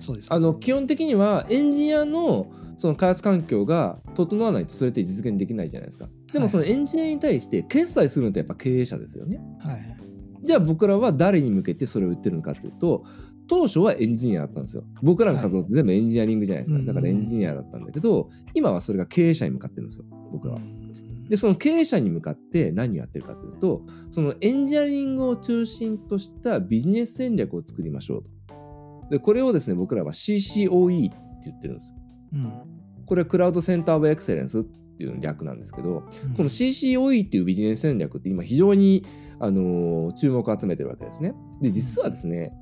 [0.00, 0.32] そうです。
[0.32, 6.08] あの基本的にはエンジニアのその開発環境が整わないとそれって実現できないじゃないですか。
[6.32, 9.40] でもはいそのエンジニアに対して決済するのってやっぱ経営者ですよね。
[9.60, 9.96] はい。
[10.42, 13.04] じゃあ僕らは誰に向けてそれを売ってるのかっていうと
[13.46, 14.84] 当初はエンジニアだったんですよ。
[15.02, 16.76] 僕らの活動って全部エンジニアリングじゃないですか。
[16.78, 20.60] はいだからエンジニアだったんだけど今はそれが経営者に向かってるんですよ僕らは。
[20.60, 20.84] うん
[21.28, 23.80] でその経営者に向かって何をやってるかというと
[24.10, 29.08] そのエンジニアリングを中心としたビジネス戦略を作りましょうと。
[29.10, 31.94] でこれをですね僕らは CCOE って言ってるんです。
[32.34, 32.52] うん
[33.06, 36.04] これはクラウドセンター・オブ・エクセレンスっていう略なんですけど、
[36.36, 39.04] この CCOE っていうビジネス戦略って今非常に、
[39.40, 41.34] あのー注目を集めてるわけですね。
[41.60, 42.52] で実はですね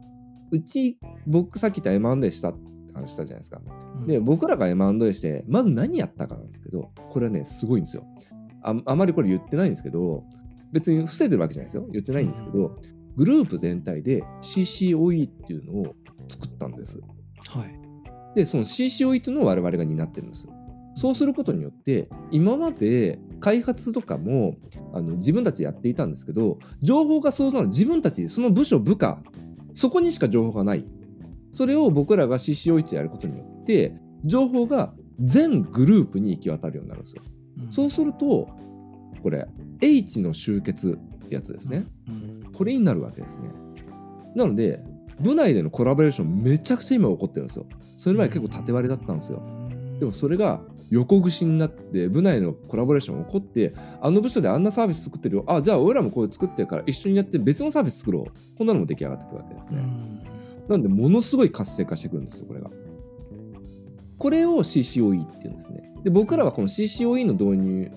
[0.52, 2.58] うち僕さっき言った M&A したって
[2.94, 3.60] 話したじゃないですか。
[3.96, 8.04] うんで僕らが M&A してまず何やったかなんですけどこれはねすごいんですよ
[8.62, 8.74] あ。
[8.84, 10.24] あまりこれ言ってないんですけど
[10.72, 12.76] 別に伏せてるわけじゃないですよ言ってないんですけど
[13.16, 15.94] グループ全体で CCOE っていうのを
[16.28, 17.00] 作ったんです。
[17.48, 17.82] はい
[18.34, 20.52] でその CCOE というのを我々が担ってるんですよ。
[20.94, 24.56] そうすることによって今まで開発とかも
[24.92, 29.22] あの自分たちでやっていたんですけど情報がそうなの自分たちその部署部下
[29.72, 30.84] そこにしか情報がない
[31.50, 37.22] それを僕らが CCOE とやることによって情報が全グループに行き渡るようになるんですよ。
[37.58, 38.48] うんそうすると
[39.22, 39.46] これ
[39.80, 41.84] H の集結ってやつですね。
[42.08, 43.50] うんこれになるわけですね。
[44.34, 44.82] なので
[45.20, 47.66] 部内でのコラボレーションめちゃくちゃ今起こってるんですよ。
[47.96, 49.42] それまで結構縦割りだったんですよ。
[50.00, 50.60] でもそれが
[50.92, 59.78] 横串になって部内のコラボレーションが起こってあの部署であんなサービス作ってるよあじゃあ俺らもこういう作ってるから一緒にやって別のサービス作ろうこんなのも出来上がってくるわけですね。
[59.78, 62.70] うんなのでものすごい活性化してくるんですよこれが。
[64.18, 65.92] これを CCOE っていうんですね。
[66.04, 67.90] で僕らはこの CCOE の導入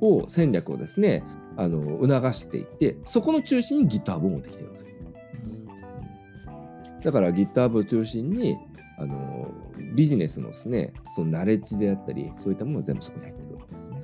[0.00, 1.24] を戦略をですね
[1.56, 4.88] あの促していってそこの中心に GitHub を持ってきてるんですよ。
[7.02, 8.56] だから GitHub を中心に
[8.98, 9.41] あの
[9.94, 14.02] ビジネスのですねそのナレッジであったりそういったものが全部そこに入ってくるわけですね。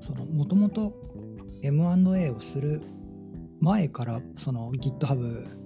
[0.00, 0.92] そのもともと
[1.62, 2.82] M&A をする
[3.60, 5.56] 前からその GitHub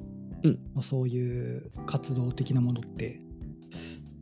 [0.42, 3.20] うんのそういう活動的なものって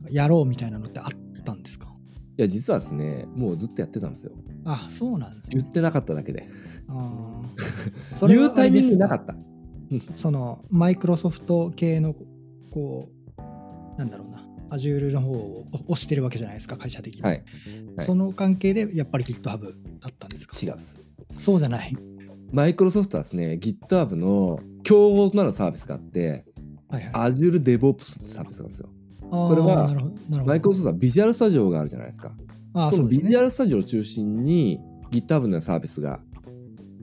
[0.09, 1.87] やろうみたいなのってあったんですか？
[2.37, 4.33] いや実はですねもうずっとやってたんですよ。
[4.65, 5.57] あそうなんですね。
[5.61, 6.47] 言ってなかっただけで。
[6.89, 7.41] あ
[8.27, 9.35] 言うタイミングなかった。
[10.15, 12.15] そのマイクロソフト系の
[12.71, 14.28] こうなんだろうな
[14.69, 17.31] Azure の方を押してるわけじゃないですか会社的に、はい。
[17.33, 17.37] は
[18.03, 19.59] いその関係でやっぱり GitHub だっ
[20.17, 20.57] たんですか？
[20.61, 21.01] 違うです。
[21.37, 21.95] そうじゃない。
[22.51, 26.45] マイクロソフトはですね GitHub の競合となるサービスがあって
[26.89, 28.89] はいはい、Azure DevOps ってサービスなんですよ。
[29.29, 29.93] ここれは
[30.43, 32.31] マイクロソフトはビジュアルスタジオがあるじゃないですか。
[32.73, 34.79] あそのビジュアルルスタジオを中心に
[35.11, 36.19] GitHub のサービスが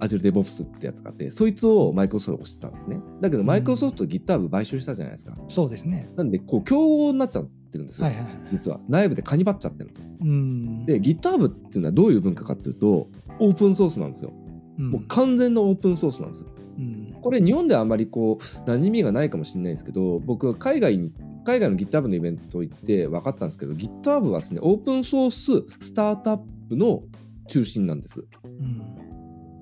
[0.01, 3.01] Azure DevOps ってやつがあってそいつをマイクロソフトが推してたんですね。
[3.21, 5.37] だけどマイクロソフト GitHub 買収したじゃないですか。
[5.49, 6.09] そうですね。
[6.17, 8.07] なんでこう競合になっちゃってるんですよ。
[8.07, 8.33] はいはいはい。
[8.53, 10.07] 実は内部でカニバっちゃってるの。
[10.21, 10.87] うん。
[10.87, 13.09] で GitHub っていうのはどういう文化かっていうと
[13.41, 14.33] オープンソースなんですよ。
[14.79, 16.49] うん、もう完全なオープンソースなんですよ。
[16.79, 21.11] うん、これ日本ではあんまりこう馴染みがないかもしれないんですけど僕海外に
[21.47, 27.03] 海外の GitHub のイベント行って分かったんですけど GitHub はですねオープンソーススタートアップの
[27.49, 28.27] 中心なんです。
[28.45, 28.83] うん。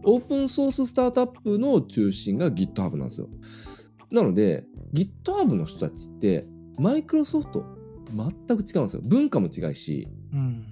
[0.04, 3.28] オープンソーススタートアップの中心が GitHub なんですよ。
[4.10, 6.46] なので GitHub の人たちって
[6.78, 7.64] マイクロソフト
[8.14, 9.02] 全く違うんですよ。
[9.04, 10.68] 文化も違うしうん。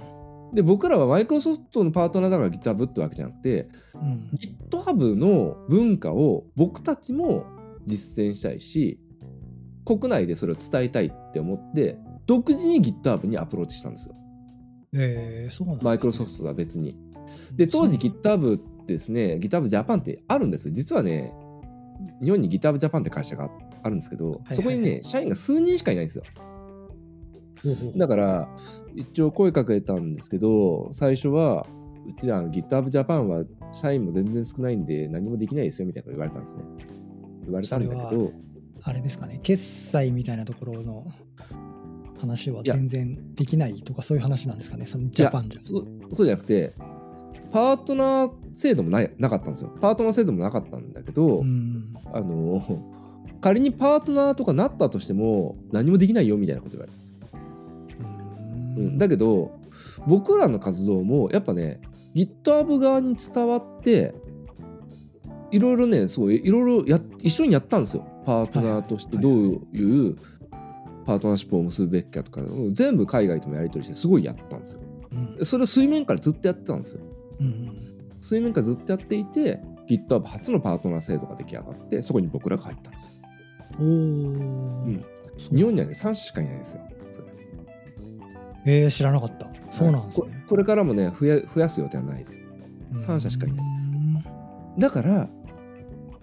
[0.55, 4.31] で僕らはマイクロソフトのパートナーだから GitHub ってわけじゃなくてうん。
[4.71, 7.47] GitHub の文化を僕たちも
[7.85, 9.01] 実践したいし
[9.85, 14.14] 国内でそれを伝えたいって思って独自に GitHub にアプローチしたんですよ
[14.95, 16.97] えー、そうなんですねマイクロソフトが別に
[17.55, 18.61] で当時 GitHub
[18.93, 20.71] ってですね GitHub Japan ってあるんです。
[20.71, 21.33] 実はね
[22.23, 23.51] 日本に GitHub Japan って会社が
[23.83, 26.25] あるんですけど、そこにね社員が数人しかいないんですよ。
[27.97, 28.49] だから
[28.95, 31.67] 一応声かけたんですけど最初は
[32.09, 36.65] うちらの GitHub Japan は社員も全然少ないんで何もできないですよみたいなこと言われたんですね。
[37.45, 38.33] 言われたんだけど。
[38.85, 41.05] あれですかね、決済みたいなところの
[42.19, 45.61] 話は全然できないとかそういう話なんですかね、そのジャパンじゃ。
[45.61, 46.75] そうそうじゃなくて
[47.53, 51.95] パートナー制度もないなかったんですよパートナー制度もなかったんだけど、うん。
[52.12, 52.62] あの
[53.41, 57.17] 仮にパートナーとかなったとしても何もできないよみたいなこと言われるんですよ。
[58.79, 59.53] うん、だけど
[60.07, 61.81] 僕らの活動もやっぱね
[62.15, 64.15] GitHub 側に伝わって
[65.51, 69.33] いろいろねそういろいろや一緒にやったんですよパートナーとしてどう
[69.73, 70.17] いう
[71.05, 74.81] パートナーシップを結ぶべきかとか全部海外ともやり取りしてすごいやったんですよ。
[75.12, 77.01] うんそれを水面からずっとやってたんですよ。
[77.40, 83.12] うん水面からずっとやっていて GitHub 初のパートナー制度が出来上がってそこに僕らが入ったんですよ。
[83.81, 85.05] おお、ん。
[85.37, 85.57] そう。
[85.57, 86.83] 日本にはね3社しかいないんですよ。
[88.64, 89.51] えー、知らなかった。
[89.71, 92.40] そうなんですこね、これからもね増や増やす予定はないです。
[92.99, 93.92] 三社しかいないです。
[94.79, 95.29] だから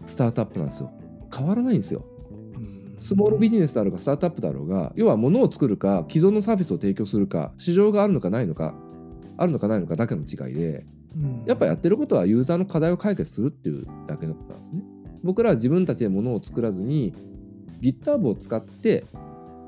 [0.05, 0.91] スタートアップなんですよ。
[1.35, 2.05] 変わらないんですよ。
[2.31, 2.95] うん。
[2.99, 8.73] スモールビジネスだろうがスタートアップだろうが要は物を作るか既存のサービスを提供するか市場があるのかないのか
[9.37, 10.98] あるのかないのかだけの違いでうん
[11.45, 14.83] やっぱやってることはユーザーの課題を解決するっていうだけのことなんですね。
[15.23, 17.13] 僕らは自分たちで物を作らずに
[17.81, 19.05] GitHub を使って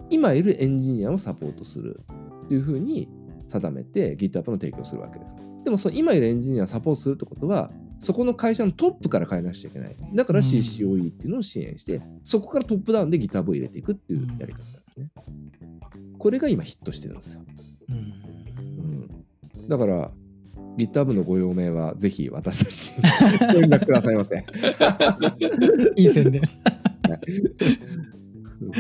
[0.10, 2.01] 今いるエンジニアをサポートする
[2.45, 3.10] っていうふうに
[3.47, 5.36] 定めて GitHub の提供するわけです。
[5.63, 9.95] でもその今いるエンジニアをサポートするってことはそこの会社のトップから変えなくちゃいけない。
[10.15, 15.12] だからうん CCOE っていうのを支援して、そこからトップダウンで GitHub を入れていくっていうやり方なんですね。
[16.17, 17.41] これが今ヒットしてるんですよ。
[17.89, 17.95] うん
[19.62, 20.12] うん、だから
[20.78, 24.43] GitHub のご用命はぜひ私たちにご連絡くださいませ。
[25.95, 26.41] いい宣伝
[28.62, 28.71] うん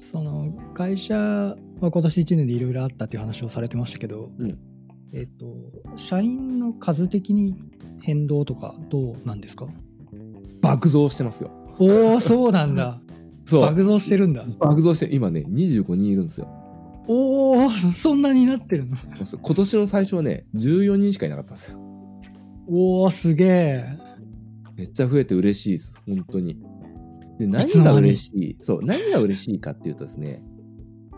[0.00, 4.58] その会社は今年1年でいろいろあったっていう話をされてましたけど、うん。
[5.12, 5.46] えっ、と
[5.96, 7.56] 社員の数的に
[8.02, 9.66] 変動とかどうなんですか？
[10.62, 11.50] 爆増してますよ。
[11.78, 13.00] おおそうなんだ。
[13.44, 13.60] そう。
[13.60, 14.44] 爆増してるんだ。
[14.58, 16.48] 爆増して今ね25人いるんですよ。
[17.08, 18.96] おおそんなになってるの？
[18.96, 21.80] 今年の最初はね14人しかいなかったんですよ。
[22.68, 23.84] おおすげえ
[24.76, 26.60] めっちゃ増えて嬉しいです本当に。
[27.38, 28.56] でい何が嬉しい？
[28.60, 30.42] そう何が嬉しいかっていうとですね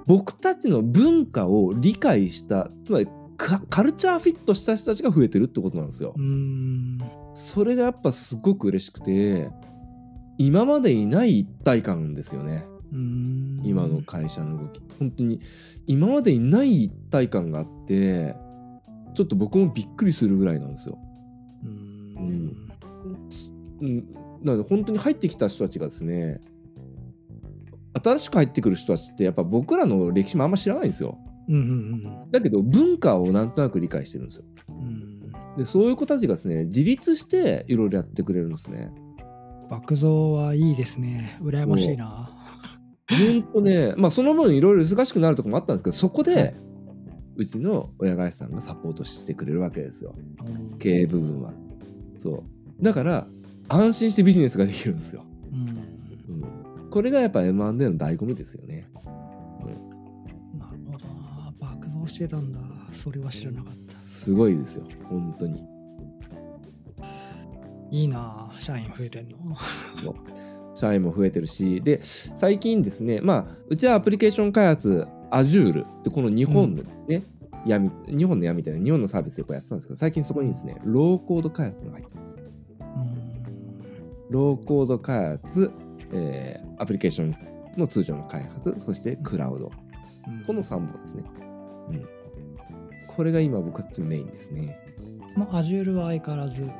[0.06, 6.20] 僕たちの文化を理解したつまりカカルチャーフィットした人たちが増えてるってことなんですよう。
[6.20, 6.98] ーん
[7.34, 9.50] それがやっぱすごく嬉しくて
[10.38, 15.40] 今までいない一体感ですよね今の会社の動き本当に
[15.86, 18.34] 今までにない一体感があって
[19.14, 20.98] ちょっと僕もびっくりするぐらいなんですよ。
[21.62, 22.70] うーん
[23.80, 26.40] うん、なので本当に入ってきた人たちがですね
[28.02, 31.18] 新しく入ってくる人たちってやっぱ僕らの歴史もあんま知らないんですよ。
[31.48, 34.44] うんうんだけど文化をなんとなく理解してるんですよ。
[34.68, 35.10] うんうん
[35.56, 38.92] でそういう子たちがですね自立していろいろやってくれるんですね。
[39.68, 42.30] 爆増はいいですね羨ましいな
[43.10, 46.54] ほんとねまあその分いろいろ忙しくなるとこもあったんですけどそこで、はい。
[47.36, 50.14] うちの親会社さんがサポートしてくれるわけですよ。
[50.44, 50.78] うん。
[50.78, 51.52] 経営部分は。
[52.18, 52.44] そ
[52.78, 52.82] う。
[52.82, 53.26] だから
[53.68, 55.24] 安心してビジネスができるんですよ。
[55.50, 55.58] うん。
[56.82, 58.88] うん、これがやっぱ M&A の醍醐味ですよね。
[60.54, 61.06] なるほど。
[61.06, 62.60] な爆増してたんだ。
[62.92, 64.02] それは知らなかった。
[64.02, 64.84] すごいですよ。
[65.08, 65.64] 本当に。
[67.90, 69.56] いいな社員増えてんの
[70.80, 77.22] 社員も増えてるしで最近ですねまあうちはアプリケーション開発 Azure ってこの日本のね、
[77.66, 82.40] 闇日本の闇みたいな日本のサービスでこうやってたんですけど最近そこにですねローコード開発が入ってます。
[82.40, 84.30] うん。
[84.30, 85.70] ローコード開発、
[86.12, 87.36] えーアプリケーション
[87.76, 89.70] の通常の開発そしてクラウド。
[90.26, 90.44] うん。
[90.44, 91.24] この3本ですね。
[91.90, 92.08] うん、
[93.06, 94.78] これが今僕たちのメインですね。
[95.36, 96.70] まあ Azure は相変わらず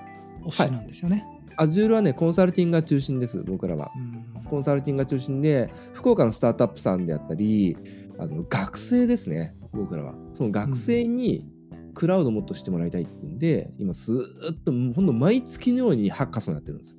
[0.46, 3.90] 推しなんですよね、Azure はねコンサルティングが中心です僕らは。
[3.96, 4.44] うん。
[4.44, 7.76] コンサルティングが中心で福岡のスタートアップさんであったり
[8.18, 10.14] あの学生ですね僕らは。
[10.32, 11.46] その学生に
[11.94, 16.96] クラウドもっとしてもらいたいっていうんで、今ずーっとほんと毎月のようにハッカソンやってるんですよ。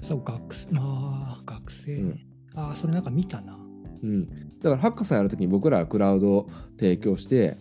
[0.00, 1.96] そう学生あー学生。
[1.96, 2.60] ね、うん。
[2.60, 3.58] ああそれなんか見たな。
[4.02, 7.56] うん、だからハッカソンやるときに僕らはクラウドを提供して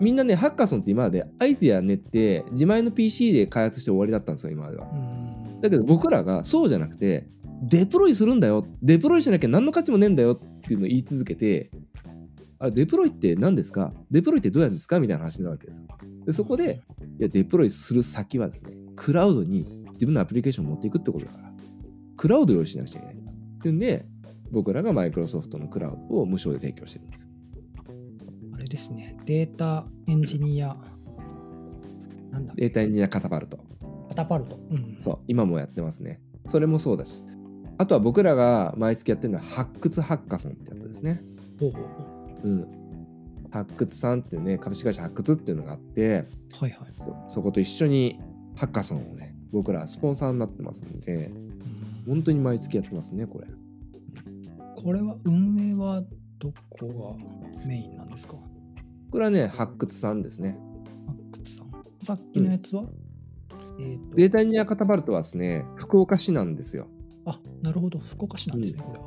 [0.00, 4.86] みんなねハッカソンって今までアイデア練って自前の PC で開発して終わりだったんですよ今までは。
[4.92, 5.05] うん
[5.70, 7.26] だけど僕らがそうじゃなくて
[7.62, 8.66] デプロイするんだよ。
[8.82, 10.34] デプロイしなきゃ何の価値もねえんだよ。
[10.34, 11.70] っていうのを言い続けて
[12.58, 13.92] あデプロイって何ですか？
[14.10, 15.00] デプロイってどうやるんですか？
[15.00, 15.84] みたいな話になるわけですよ。
[16.26, 16.82] でそこで
[17.18, 21.52] いやデプロイする先はですねクラウドに自分のアプリケーションを持っていくってことだから
[22.16, 23.18] クラウドを用意しなくちゃいけないっ
[23.60, 24.06] ていうんで
[24.50, 27.22] 僕らがマイクロソフトのクラウドを無償で提供してるんです。
[27.22, 27.28] よ
[28.54, 29.16] あれですね。
[29.24, 30.76] データエンジニア。
[32.30, 33.58] なんだデータエンジニアカタパルト。
[33.58, 33.64] カ
[34.16, 36.20] タパルト、うん、そう今もやってますね。
[36.46, 37.22] それもそうだし。
[37.78, 41.22] あとは僕らが毎月やってるのは発掘ハッカソンってやつですね。
[41.60, 41.82] ほうほう。
[41.82, 41.88] ほ
[42.42, 42.66] うん、
[43.50, 46.92] 発掘さんっていうね株式会社発掘っていうのがあってうはいはい。
[46.96, 48.18] そそこと一緒に
[48.56, 52.04] ハッカソンをね僕らスポンサーになってますんでうん。
[52.06, 53.46] 本当に毎月やってますねこれ。
[54.82, 56.02] これは運営は
[56.38, 57.16] どこ
[57.58, 58.36] がメインなんですか？
[59.10, 60.58] これはね発掘さんですね。
[61.32, 61.70] 発掘さん。
[62.00, 62.84] さっきのやつは、
[63.78, 66.88] えーとデータニアカタパルトはですね福岡市なんですよ。
[67.24, 67.98] あなるほど。
[67.98, 69.06] 福岡市なんですね、これは。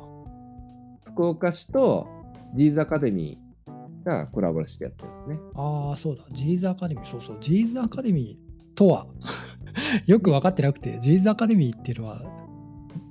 [1.12, 2.06] 福岡市と
[2.54, 5.48] ジーズアカデミーがコラボしてやってるんですね。
[5.54, 6.24] ああそうだ。
[6.32, 7.04] ジーズアカデミー。
[7.04, 7.36] そうそう。
[7.40, 9.06] ジーズアカデミーとは
[10.06, 12.22] よく分かってなくてジーズアカデミーっていうのは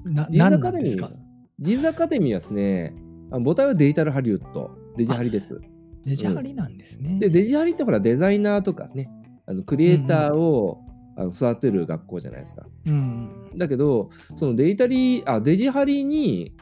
[0.06, 1.12] な何なんですか？
[1.60, 2.94] ジーズアカデミーはですね
[3.32, 4.72] あ母体はデジタルハリウッド。
[4.96, 5.60] デジハリです。
[6.06, 9.10] デジハリなんですね、でデジハリってほらデザイナーとかね
[9.46, 10.82] あのクリエイターを、
[11.20, 12.66] あの育てる学校じゃないですか。
[12.86, 13.52] うん。
[13.58, 16.56] だけどそのデジタリあデジハリに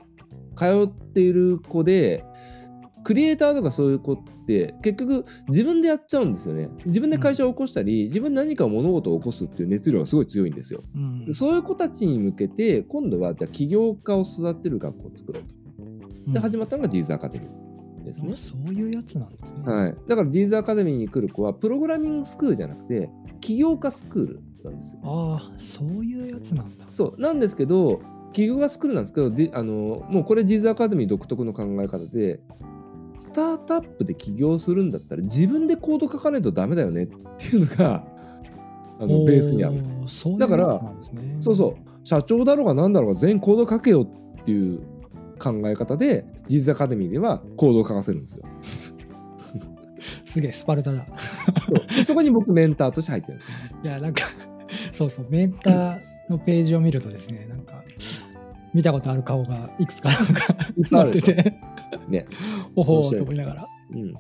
[0.55, 2.26] 通っている子で
[3.03, 6.70] クリエイターとかそういう子って結局自分でやっちゃうんですよね。
[6.86, 10.84] 自分で会社を起こしたり、自分で何か物事を起こすっていう熱量がすごい強いんですよ。
[10.95, 11.26] うん。
[11.26, 15.43] でそういう子たちに向けて今度はじゃあ起業家を育てる学校を作ろう
[16.26, 16.34] と。
[16.34, 18.32] で始まったのがジーズアカデミーですね。
[18.34, 25.01] あ、そういうやつなんですね、はい、だからジーズアカデミーに来る子はプログラミングスクールじゃなくて起業家スクールなんですよ。
[25.03, 26.86] ああそういうやつなんだ。
[26.91, 28.01] そうなんですけど
[28.34, 32.39] 起業家スクールなんですけどであのもうこれジーズアカデミー独特の考え方で
[33.16, 38.05] スタートアップで起業するんだったら自分でコード書かないとダメだよねっていうのが
[38.99, 40.80] あのベースにあるんですだから
[41.39, 44.82] そうそう社長だろうが何だろうが全員コード書けよっていう
[45.39, 48.45] 考え方でジーズアカデミーではコードを書かせるんですよ
[50.38, 51.03] すげえスパルタだ。
[51.97, 53.57] そそこに僕メンターとして入ってるんですよ。
[53.83, 54.21] いやなんか
[54.93, 57.83] そうそうメンターのページを見るとですねなんか
[58.71, 61.59] 見たことある顔がいくつかなんかいっぱいあてて。
[62.07, 62.27] ね。
[62.75, 63.67] おほーと思いながら。
[63.93, 64.13] うん、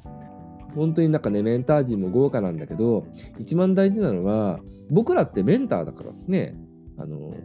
[0.73, 3.05] 本当になんかねメンター陣も豪華なんだけど
[3.37, 4.59] 一番大事なのは
[4.89, 6.55] 僕らってメンターだからですね。
[6.97, 7.35] あの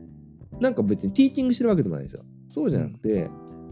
[0.61, 2.25] なんか別にティーチングしてるわけでもないですよ。
[2.49, 3.29] そうじゃなくて、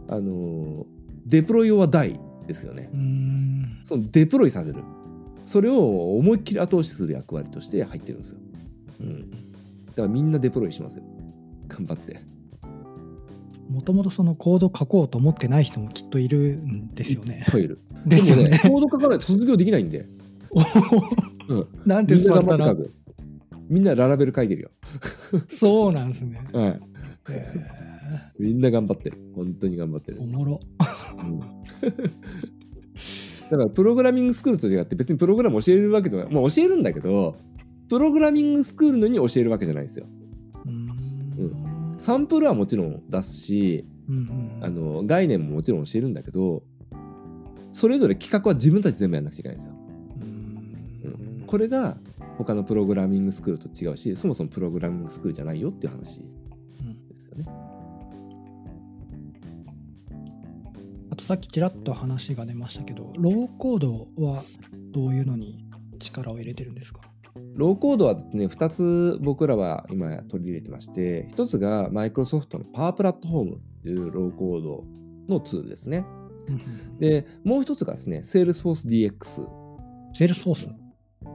[0.08, 0.84] あの
[1.24, 2.20] デプロイオアダイ
[2.50, 2.90] ですよね。
[3.84, 4.82] そのデプロイさせる。
[5.44, 8.38] それを思いっきり後押しする役割として入ってるんですよ、
[9.00, 9.36] うん、だ
[9.96, 11.04] からみんなデプロイしますよ。
[11.66, 12.20] 頑張って。
[13.68, 17.44] もともとそのコード書こうと思ってない人もきっといるんですよね。
[17.46, 17.78] いっぱいいる。
[18.04, 18.50] でですもよね。
[18.50, 20.08] ねコード書かないと卒業できないんで、
[20.50, 20.60] お
[21.54, 22.36] うん、なんてみんな
[22.74, 22.90] ス
[23.68, 24.70] みんなララベル書いてるよ。
[25.48, 26.80] そうなんですね、はい。
[27.30, 27.52] え
[28.38, 29.10] みんな頑張って。
[29.10, 29.18] る。
[29.34, 30.18] 本当に頑張ってる。
[30.18, 30.26] ーお。
[30.26, 30.60] もろ。
[31.28, 31.40] うん
[33.50, 36.32] だからプログラミングスクールと違って別にプログラム教えるわけじゃない。
[36.32, 37.36] まあ教えるんだけど、
[37.88, 40.06] プログラミングスクールのに教えるわけじゃないんですよ。
[40.64, 40.70] うー
[41.96, 46.62] んサンプルはもちろん出すし、うんうんあの概念ももちろん教えるんだけど、
[47.72, 49.74] それぞれ企画は自分たち全部やんなくちゃいけないんですよ。
[50.20, 51.96] うーんこれが
[52.38, 56.22] 他のプログラミングスクールと違うし、そもそもプログラミングスクールじゃないよっていう話
[61.20, 64.42] とさっきちらっと話が出ましたけどローコードは
[64.92, 65.58] どういうのに
[65.98, 67.02] 力を入れてるんですか？
[67.54, 74.82] ローコードはですね、2つ僕らは今取り入れてまして、1つがマイクロソフトのパワープラットフォームというローコード
[75.28, 76.04] のツールですね。
[76.98, 79.46] で、もう1つがですね、Salesforce DX。
[80.12, 80.68] セールスフォース？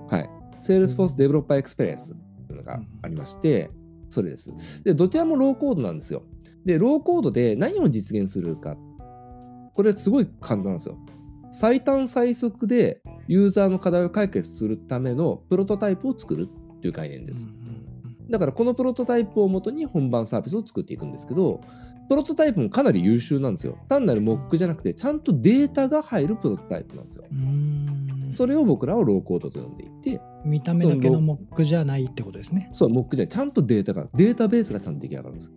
[0.09, 0.29] はい。
[0.59, 2.13] Salesforce Developer Experience
[2.47, 3.69] というのがありまして、
[4.09, 4.83] それです。
[4.83, 6.23] で、どちらもローコードなんですよ。
[6.65, 8.75] で、ローコードで何を実現するか。
[9.75, 10.97] これすごい簡単なんですよ。
[11.51, 17.49] 最短最速でユーザーの課題を解決するためのプロトタイプを作るっていう概念です。
[18.29, 21.61] だからこのプロトタイプをもとに本番サービスを作っていくんですけど、
[22.07, 23.77] プロトタイプもかなり優秀なんですよ。
[23.87, 27.25] 単なるモックじゃなくて、ちゃんとデータが入るプロトタイプなんですよ。
[28.29, 35.51] それを僕らはローコードと呼んでいて、見た目だけのモックじゃないってことですねそう、モックじゃない、ちゃんとデータが、データベースがちゃんと出来上がるんです。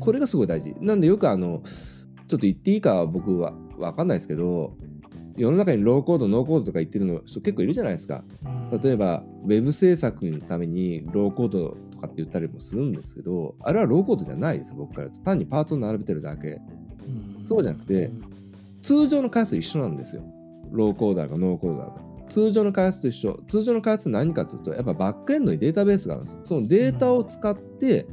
[0.00, 0.74] これがすごい大事。
[0.80, 1.62] なんでよくあの、
[2.30, 4.76] ちょっと言っていいかは僕は分かんないですけど、
[5.36, 8.22] 世の中にローコード、ノーコードとか言ってるの人結構いるじゃないですか。
[8.44, 15.24] うん例えば、ウェブ制作のためにローコードとかって言ったりもするんですけど、あれはローコードじゃないです、僕から言うと。
[15.24, 16.60] 単にパートを並べてるだけ。
[17.40, 18.12] うんそうじゃなくて
[18.80, 20.22] 通常の開発と一緒なんですよ。
[20.70, 22.10] ローコーダーがノーコーダーが。
[22.28, 23.40] 通常の開発と一緒。
[23.48, 26.40] 通常の開発は何かというと、やっぱバックエンドにデータベースがあるんですよ。
[26.44, 28.06] そのデータを使って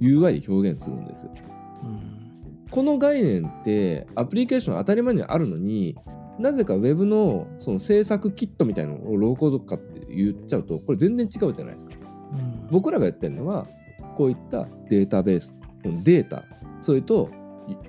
[0.00, 1.32] UI で表現するんですよ。
[2.80, 5.96] うんこの概念ってアプリケーション当たり前にあるのに
[6.38, 11.94] なぜか Web のその制作キットみたいなのをローコード化って言っちゃうとこれ全然違うじゃないですか。
[12.32, 12.68] うん。
[12.70, 13.66] 僕らがやってるのは
[14.14, 15.56] こういったデータベース
[16.04, 16.44] データ
[16.82, 17.30] それと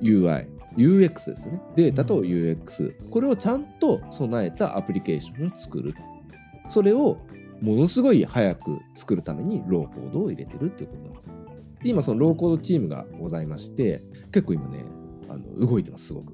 [0.02, 1.62] UI UX ですね。
[1.76, 5.94] データと UX、これをちゃんと備えたアプリケーションを作る。
[6.70, 7.18] それを
[7.62, 11.32] ものすごい早く作るためにローコードを入れてるっていうことなんです
[11.84, 14.86] で今そのローコードチームがございまして結構今ね
[15.30, 16.34] あの動いてますすごく。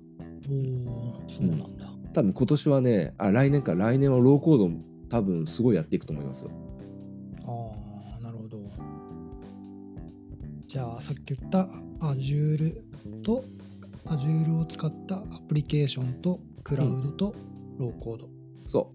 [0.50, 3.76] おおそうなんだ、多分今年はねあ来年か。
[3.76, 4.70] 来年はローコード
[5.10, 6.52] 多分すごいやっていくと思いますよ。
[7.46, 8.58] ああなるほど。
[10.68, 11.70] じゃあさっき言った
[12.00, 12.76] Azure
[13.24, 13.44] と
[14.06, 17.36] Azure を使ったアプリケーションとクラウドと
[17.78, 18.26] ローコード。
[18.26, 18.30] っ
[18.66, 18.92] そ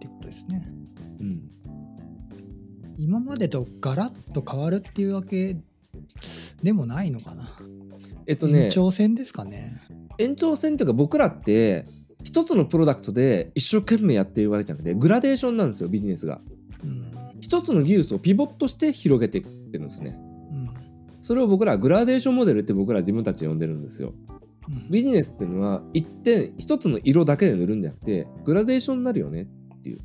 [0.00, 0.66] てことですね、
[1.20, 1.50] ううん
[2.96, 5.56] 今までとガラッと変わるっていうわけ
[6.62, 7.58] でもないのかな、
[8.26, 8.64] えっとね。
[8.64, 9.80] 延長戦ですかね。
[10.18, 11.86] 延長戦というか僕らって
[12.24, 16.40] 一つのプロダクトで一生懸命やっているわけじゃなくてグラデーションなんですよビジネスが。
[16.84, 17.12] うん。
[17.40, 20.16] 一つの技術をピボットして広げていってるんですね。
[20.50, 20.70] うん。
[21.20, 24.14] それを僕らはグラデーションモデルって僕ら自分たちで呼んでるんですよ。
[24.68, 24.90] うん。
[24.90, 30.00] ビジネスっていうのは一点一つの色だけで塗るんじゃなくてグラデーションになるよねっていう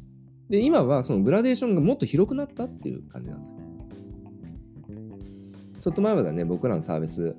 [0.50, 3.58] で今はそのグラデーションがもっと広くなったっていう感じなんですよ。
[5.82, 7.36] ちょっと前まではね僕らのサービス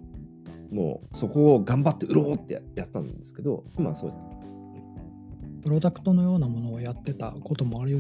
[0.71, 4.29] もうそこを頑張って売ろうってやってたんですけど今はそうじゃない。
[5.65, 7.99] プロダクトのようなものをやってたこともある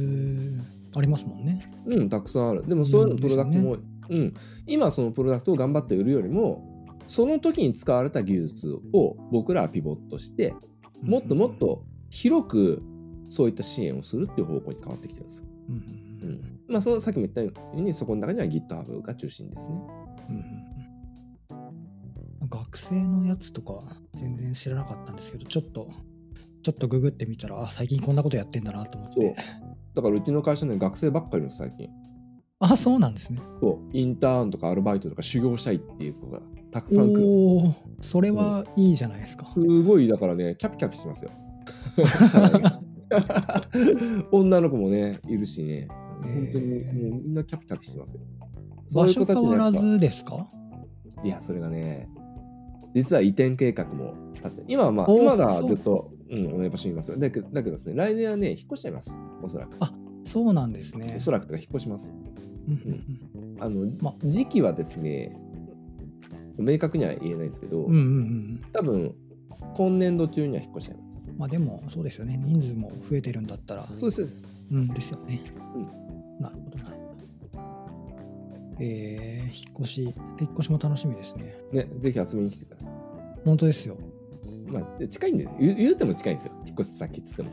[0.94, 1.70] ありますもんね。
[1.86, 2.66] うんたくさんある。
[2.66, 4.34] でもそういうのうんプロダクトも、ですようん。
[4.66, 10.54] 今そのプロダクトを頑張って売るよりもその時に使われた技術を僕らはピボットして
[11.02, 12.82] もっともっと広く
[13.28, 15.44] そういった支援をするっていう方向に変わってきてるんですよ。
[15.68, 19.74] うんうんうんまあ、そのさっきも言ったようにそこの中には GitHub が中心ですね。
[20.30, 20.68] うん
[22.50, 23.82] 学生のやつとか
[24.14, 25.88] 全然知らなかったんですけどちょっと
[26.62, 29.34] ちょっとググってみたらあ最近こんなことやってんだなと思っそうて
[29.94, 31.88] だからうちの会社には学生ばっかりいるんです最近。
[32.60, 36.40] あそうなんですねそうインターンとかアルバイトとか修行したいっていう子が
[36.72, 37.26] たくさん来る。
[37.26, 41.30] おおそれはいいじゃないですか、すごいだからねキャピキャピしてますよ。
[42.30, 42.80] 社内が
[44.32, 45.88] 女の子もねいるしね。
[46.22, 48.20] 本当にもうみんなキャピキャピしてますよ。
[48.94, 50.50] 場所変わらずですか？
[51.24, 52.09] いや、それがね、
[52.94, 57.18] 実は移転計画も立って、今はまあ、今だずっと、うん、同じ場所にいますよ。
[57.18, 59.16] だけどだけどですね、来年はね、引っ越しちゃいます。
[59.42, 59.76] おそらく。
[59.80, 59.92] あ
[60.24, 61.14] そうなんですね。
[61.18, 62.12] おそらくとか引っ越します。
[62.66, 65.36] うんうんあの、ま時期はですね、
[66.59, 68.61] 明確には言えないんですけど、うんうんうんうん。
[68.72, 69.14] 多分、
[69.74, 71.30] 今年度中には引っ越しちゃいます。
[71.36, 74.52] まあでもそうですよね人数も増えてるんだったらそうです、そうです。
[74.70, 75.40] うんですよね。
[76.38, 76.96] うなるほどなる
[77.52, 78.78] ほど。
[78.80, 80.02] えー、引っ越し、
[80.40, 81.56] 引っ越しも楽しみですね。
[81.72, 82.92] ね、ぜひ遊びに来てください。
[83.44, 83.96] 本当ですよ。
[84.70, 86.52] まあ、で近いんで、言う言うても近いんですよ。
[86.66, 87.50] 引っ越し先っつっても。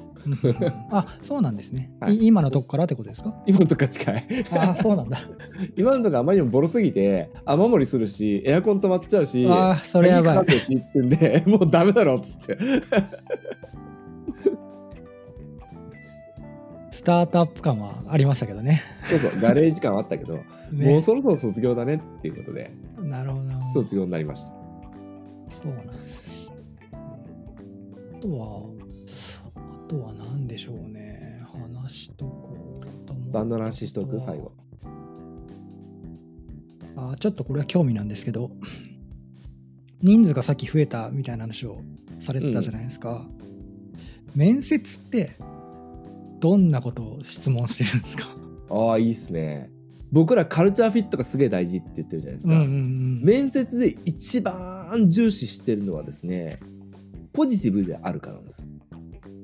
[0.91, 3.35] あそうなんですね、はいい今のとこからってことですか？
[3.45, 4.23] 今のとこ近い。
[4.51, 5.19] あそうなんだ。
[5.77, 12.57] 今のとこあまりにもボロすぎて雨漏りするしエアコン止まっちゃうしあそれやばいしってんで もうダメだろっつって
[16.91, 18.81] スタートアップ感はありましたけどね。
[19.09, 20.41] そうそうガレージ感はあったけど、も
[20.71, 23.43] うねそろそろ卒業だねっていうことでなるほど。
[23.73, 24.53] 卒業になりました
[25.49, 26.24] そうなんです
[28.25, 28.61] とは、
[29.55, 31.43] あとは何でしょうね。
[31.45, 34.19] 話しとこうと思うバンドの話しとく？
[34.19, 34.51] 最後。
[36.97, 38.51] あちょっとこれは興味なんですけど
[40.01, 41.81] 人数がさっき増えたみたいな話を
[42.19, 43.25] されてたじゃないですか、
[44.33, 45.31] 面接って
[46.39, 48.25] どんなことを質問してるんですか？
[48.69, 49.69] ああいいっすね。
[50.11, 53.23] 僕らカルチャーフィットがすげえ大事って言ってるじゃないですか、うんうんうん。
[53.23, 56.59] 面接で一番重視してるのはですね
[57.35, 58.67] ポジティブであるかなんですよ。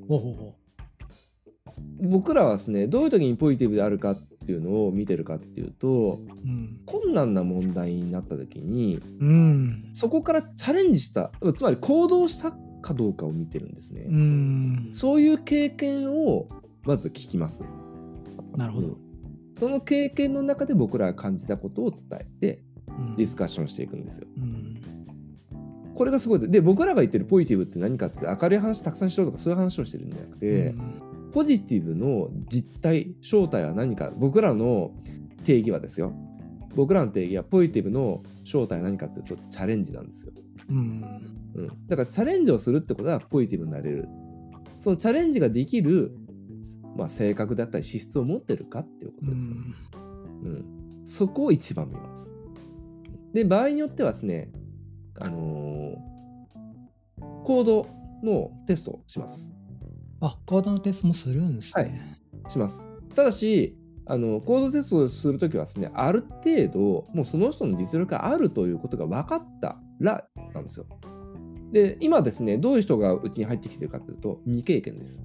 [0.08, 0.56] ほうほうほ
[2.02, 9.90] 僕らはですねどういう時にポジティブであるかっていうのを見てるかっていうとううん、困難な問題になった時にうん。
[9.94, 16.48] そこからチャレンジしたつまり行動したかどうかを見てるんですね、うん、そういう経験を
[16.84, 17.64] まず聞きます、
[18.56, 18.98] なるほど、うん。
[19.54, 23.16] その経験の中で僕らが感じたことを伝えてうん。
[23.16, 24.28] ディスカッションしていくんですよ。
[24.38, 24.61] うん
[26.02, 26.40] これがすごい。
[26.40, 34.12] でで僕らが言ってるポジティブって何かって明るい話たくさんしようとかそういう話をしてるんじゃなくて、うんポジティブの実態正体は何か。
[34.18, 34.92] 僕らの
[35.44, 36.12] 定義はですよ。
[36.76, 40.34] 僕らの定義はポジティブの正体は何かっていうとチャレンジなんですよ、
[40.70, 41.22] うん。
[41.54, 44.10] うん、だからチャレンジをするってことはポジティブになれる。
[44.80, 46.18] そのチャレンジができる、
[46.98, 49.58] まあ、性格だったり資質を持ってるかっていうこうとですよ、ん。
[49.58, 50.66] うん、
[51.06, 52.34] そこを一番見ます。
[53.34, 54.52] で場合によってはですね
[55.22, 56.12] あのー
[57.44, 57.88] コード
[58.24, 59.52] のテストをします
[60.22, 62.88] あコードのテストもするんですね、します。
[63.16, 70.86] ただし、あのコードテストをするときはですね、ある程度、もうその人の実力があるということが分かったらなんですよ。
[71.72, 75.24] で、今ですね、どういう人がうちに入ってきてるかというと、未経験です。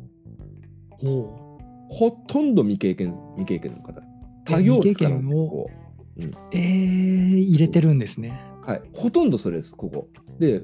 [0.90, 4.00] ほほとんど未経験、未経験の方。
[4.46, 5.70] 他業種からの未経験をこ
[6.52, 8.40] えー、入れてるんですね。
[8.66, 10.08] はい、ほとんどそれですここ。
[10.38, 10.62] で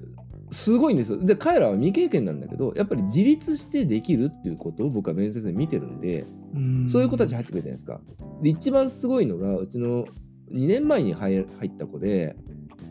[0.51, 1.19] すごいんですよ。
[1.19, 8.01] で彼らは未経験なんだけどやっぱり自立してできるっていうことを僕は面接で見てるんでうんそういう子たち入ってくるじゃないですか。
[8.43, 10.05] で一番すごいのがうちの
[10.53, 12.37] 2年前に入入った子で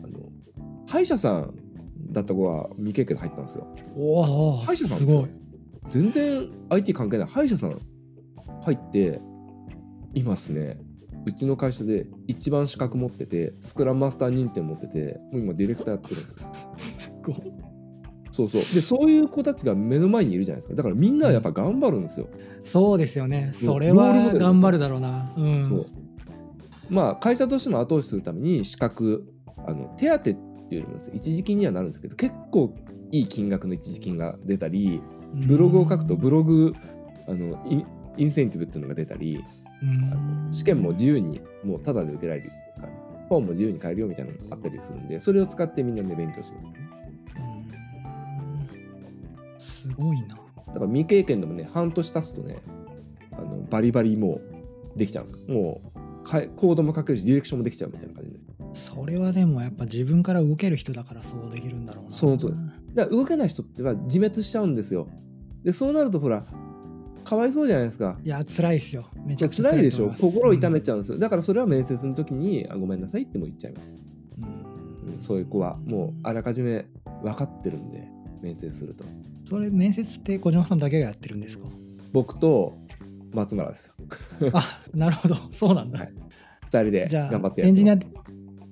[0.02, 0.30] あの
[0.88, 1.54] 歯医者さん
[2.10, 3.66] だった子が未経験で入ったんですよ。
[3.96, 5.42] おお歯医者さんですよすごい。
[5.90, 7.78] 全然 IT 関係ない歯医者さん
[8.64, 9.20] 入って
[10.14, 10.78] いますね
[11.24, 16.52] うちの会社で一番資格持っててスクラムマスター認定持っててもう今ディレクターやってるんですよ。
[18.32, 18.62] そうそう。
[18.74, 20.74] でそういう子たちが目の前にいるじゃないですか。
[20.74, 22.28] だからみんなやっぱ頑張るんですよ、
[22.62, 23.52] そうですよね。
[23.54, 25.32] それは頑張るだろうな。
[25.36, 25.66] うん。
[25.66, 25.86] そう。
[26.88, 29.26] まあ会社としても後押しするために資格
[29.66, 32.74] あの手当っていうよりも一時金にはなるんですけど結構
[33.10, 35.02] いい金額の一時金が出たり
[35.34, 36.74] ブログを書くとブログ
[37.28, 37.62] あの
[38.16, 39.61] インセンティブっていうのが出たりうん
[40.50, 42.92] 試験も自由にもうタダで受けられるから
[43.28, 46.74] 本も自由に買えるよみたいなのがあったりするんでそれを使ってみんなで勉強してますね。
[47.36, 47.40] う
[49.56, 49.60] ん。
[49.60, 50.36] すごいな。
[50.66, 52.58] だから未経験でもね半年経つとね
[53.32, 55.54] あのバリバリもうできちゃうんですよ。
[55.54, 58.38] もうかえコードも書けるしディレクションもできちゃうみたいな感じで。
[58.74, 62.10] それはでもやっぱ自分から動ける人だからそうできるんだろうな。
[62.10, 62.54] その通り
[62.94, 65.08] だから動けない人っては自滅しちゃうんですよ。
[65.62, 66.46] でそうなるとほら
[67.24, 68.18] かわいそうじゃないですか。
[68.22, 69.08] いや、辛いですよ。
[69.24, 70.12] めちゃくちゃ辛いでしょ。
[70.20, 71.18] 心を痛めちゃうんですよ。
[71.18, 74.02] だからそれは面接の時にあごめんなさいっても言っちゃいます。
[74.38, 75.14] うん。
[75.14, 76.86] うんそういう子はもうあらかじめ
[77.22, 78.08] 分かってるんで
[78.42, 79.04] 面接すると。
[79.48, 81.66] それ面接って小島さんだけがやってるんですか？
[82.12, 82.76] 僕と
[83.32, 83.92] 松村です。
[84.40, 85.36] よあなるほど。
[85.52, 86.12] そうなんだ、はい。
[86.70, 88.06] 2人で頑張ってあエンジニアて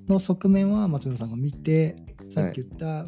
[0.08, 1.96] の側面は松村さんが見て
[2.28, 3.06] さっき言った、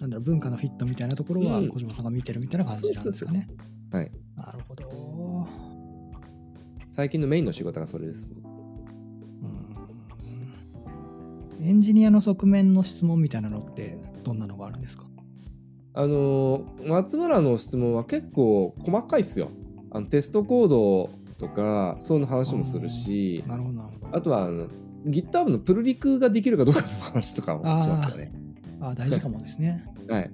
[0.00, 1.68] なんだろう文化のフィットみたいなところはうん。
[1.68, 3.48] 小島さんが見てるみたいな感じなんですかね。
[3.92, 5.46] はいなるほど。
[6.92, 8.28] 最近のメインの仕事がそれです。
[11.60, 11.66] うん。
[11.66, 15.04] エンジニアの側面の質問みたいなのってどんなのがあるんですか？
[15.94, 19.50] あのー松村の質問は結構細かいっすよ。
[19.90, 23.44] あのテストコードとかそういうの話もするし。
[23.46, 24.16] なるほどなるほど。
[24.16, 24.68] あとはあの
[25.06, 28.32] GitHub のプルリクができるかどうかの話とかもしますよね。
[28.80, 29.84] あ大事かもですね。
[30.08, 30.30] はい、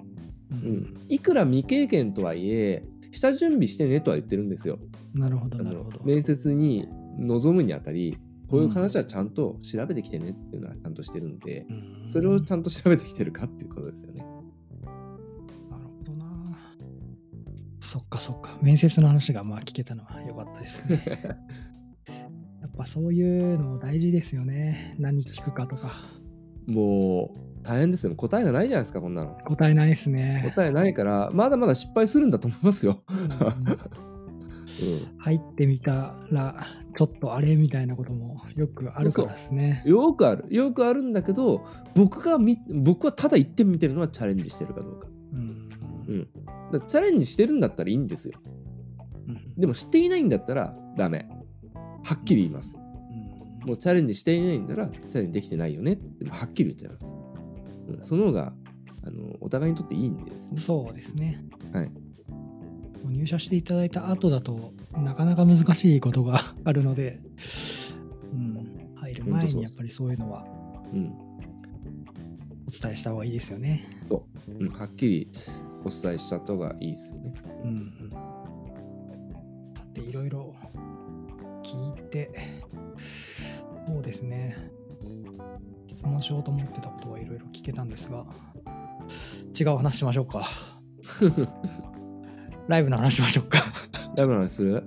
[0.51, 4.79] ううん、いくら未経験とはいえ下準備してねとは言ってるんですよ
[5.13, 6.01] なるほどなるほど。
[6.03, 6.87] 面接に
[7.19, 8.17] 臨むにあたり
[8.51, 14.25] こういう話はちゃんと調べてきてねっていうのはちゃんとしてるんで、うんそれをちゃんと調べてきてるかっていうことですよね。
[15.71, 16.57] なるほどな。
[17.79, 18.57] そっかそっか。
[18.61, 21.01] 面接の話がまあ聞けたのは良かったですね。
[22.61, 24.97] やっぱそういうの大事ですよね。
[24.99, 25.89] 何聞くかとか。
[26.67, 29.37] もう大変ですよ答えがないじゃないですかこんなの。
[29.45, 30.51] 答えないですね。
[30.55, 33.03] 答えないからまだまだ失敗するんだと思いますよ。
[33.09, 33.71] うん
[34.81, 36.65] うん入ってみたら、
[36.97, 39.83] ちょっとあれみたいなこともよくあるからですね。
[39.85, 45.07] よくあるよくあるんだけど僕がみ僕はただ言ってみてるのはチャレンジしてるかどうか。
[45.33, 45.39] うん
[46.07, 46.29] うん、
[46.71, 48.39] だからチャレンジしてるんだったらいいんですよ。
[49.27, 51.27] うんでもしていないんだったらダメ。
[52.03, 52.77] はっきり言います。
[52.77, 57.20] うんもうチャレンジしていないんだらチャレンジできてないよねってはっきり言っちゃいます。
[57.95, 58.53] うん、その方が
[59.03, 60.57] あのお互いにとっていいんでですね。
[60.57, 61.43] そうですね。
[61.73, 61.91] はい。
[63.11, 67.19] 入社していただいた後だとなかなか難しいことが あるので、
[68.33, 70.47] うん、入る前にやっぱりそういうのは
[70.93, 71.13] うん
[72.67, 73.83] お伝えした方がいいですよね。
[74.47, 75.29] うん、はっきり
[75.83, 77.33] お伝えした方がいいですよね。
[77.63, 78.09] うんうん、
[79.75, 80.55] さていろいろ
[81.63, 82.31] 聞いて
[83.87, 84.70] そうですね
[85.91, 88.25] 質問しようと思ってたことはいろいろ聞けたんですが
[89.59, 90.49] 違う話しましょうか
[92.67, 93.59] ライブの話しましょうか
[94.15, 94.83] ライブの話する？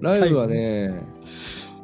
[0.00, 0.92] ライブはね、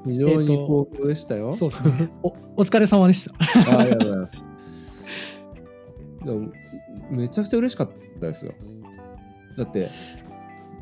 [0.07, 1.53] 非常に好評でしたよ。
[1.53, 3.34] そうですねおお疲れ様でした
[3.72, 5.07] あありがとうございます。
[6.24, 6.53] でも
[7.11, 8.53] めちゃくちゃ嬉しかったですよ。
[9.57, 9.88] だって、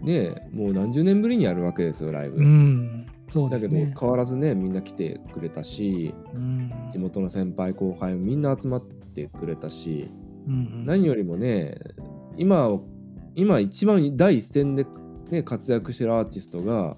[0.03, 2.37] ねえ、もう何十年ぶりにやるわけですよ、ライブ。
[2.39, 2.98] うん
[3.29, 6.71] そうだけど、変わらずね、みんな来てくれたし、うん。
[6.91, 10.11] 地元の先輩後輩もみんな集まってくれたし、
[10.47, 10.87] うんうん。
[10.87, 11.79] 何よりもね
[12.37, 12.85] 今を
[13.35, 14.87] 今一番第一線で、
[15.31, 16.97] ね、活躍してるアーティストが、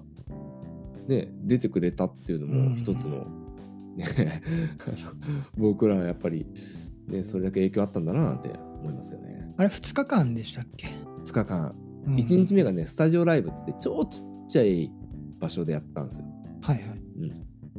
[1.07, 3.27] ね、出てくれたっていうのも一つの,、
[3.95, 4.05] ね、
[4.79, 5.13] あ の
[5.57, 6.47] 僕らはやっぱり、
[7.07, 9.53] ね、それだけ影響あったんだななんて思いますよね。
[9.57, 10.87] あれ2日間でしたっけ、
[11.23, 11.75] 2日間、
[12.05, 14.91] うん1日目がねスタジオライブっつって超ちっちゃい
[15.41, 16.27] 場所でやったんですよ。
[16.61, 17.01] はいはい。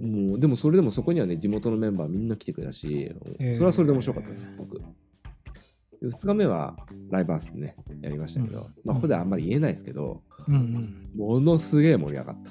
[0.01, 3.15] もうでもそれでもそこにはね地元のメンバーみんな来てくれたし、
[3.55, 4.79] それはそれで面白かったです僕。
[4.79, 6.77] で2日目は
[7.11, 8.65] ライブハウスでねやりましたけど、うん。
[8.85, 11.11] まあここではあんまり言えないですけど、うんうん。
[11.17, 12.51] ものすげえ盛り上がった。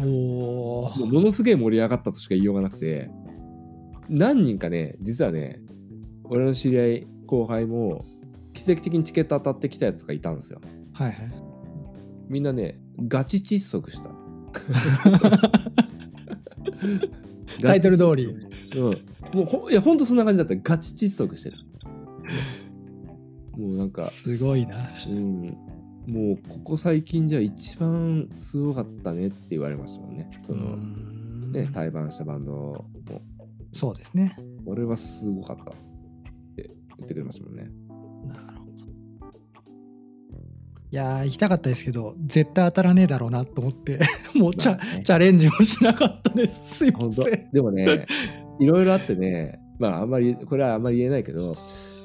[0.00, 3.10] もうものすげえ盛り上がったとしか言いようがなくて
[4.08, 5.60] 何人かね実はね
[6.24, 8.04] 俺の知り合い後輩も
[8.52, 10.60] 奇跡的にチケット当たってきたやつがいたんですよ。
[10.92, 11.32] はいはい。
[12.28, 14.10] みんなねガチ窒息した。
[17.62, 18.26] タイトル通り。
[18.26, 18.34] うん。
[19.34, 20.54] もうほいやほんとそんな感じだった。
[20.56, 21.58] ガチ窒息してた
[23.58, 24.06] もうなんか。
[24.06, 24.88] すごいな。
[25.08, 25.56] うん。
[26.06, 30.30] もうここ最近じゃ一番すごかったねって言われましたもんね。
[30.42, 30.76] そうの
[31.52, 32.84] ね対バンしたバンドも。
[33.72, 34.36] そうですね。
[34.66, 35.76] 俺はすごかったっ
[36.56, 36.66] て言
[37.04, 37.70] ってくれましたもんね
[40.92, 43.98] いやー行きたかったですけど絶対当たらねえだろうなと思って
[44.36, 45.02] もうチャ,、まあね。
[45.02, 46.74] チャレンジもしなかったです。
[46.76, 47.24] すいま本当。
[47.24, 48.06] せんでもね
[48.60, 51.56] いろいろあってねまああんまりこれはあんまり言えないけど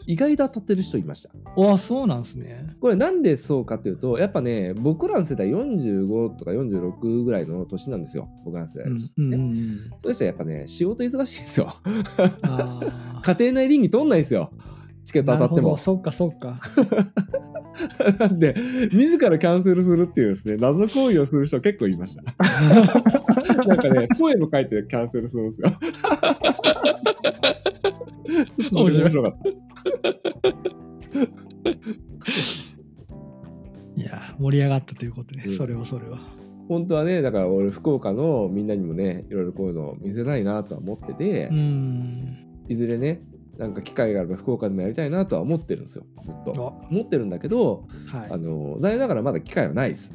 [0.09, 1.29] 意外と当たってる人いました。
[1.57, 2.65] ああそうなんですね。
[2.79, 9.55] これなんでそうかっていうとやっぱね僕らの世代45とか46ぐらいの年なんですよ僕らの世代うんの人うん
[9.97, 11.75] そういう人はやっぱね仕事忙しいんですよ。
[13.21, 14.49] 家庭内倫理取んないんですよ。
[15.03, 15.55] チケット当たっても。
[15.55, 16.59] なるほどそっかそっか
[18.19, 18.55] な んで
[18.91, 22.23] 自らキャンセルするっていうですね謎行為をする人結構いました。
[23.65, 25.69] なんかねポエム書いてキャンセルするんですよ。
[28.53, 29.49] ちょっと面白かった。
[33.95, 34.01] い。
[34.01, 35.57] や盛り上がったということで、うん。
[35.57, 36.19] それはそれは。
[36.67, 42.37] 本当はねだから俺福岡のみんなにもねいろいろこういうのを見せたいなとは思ってて、うん。
[42.67, 43.21] いずれね
[43.57, 46.05] なんか機会があれば福岡でもやりたいなとは思ってるんですよ。
[46.23, 46.75] ずっと。
[46.79, 46.85] あ。
[46.89, 48.31] 思ってるんだけどはい。
[48.31, 50.13] あの残念ながらまだ機会はないです。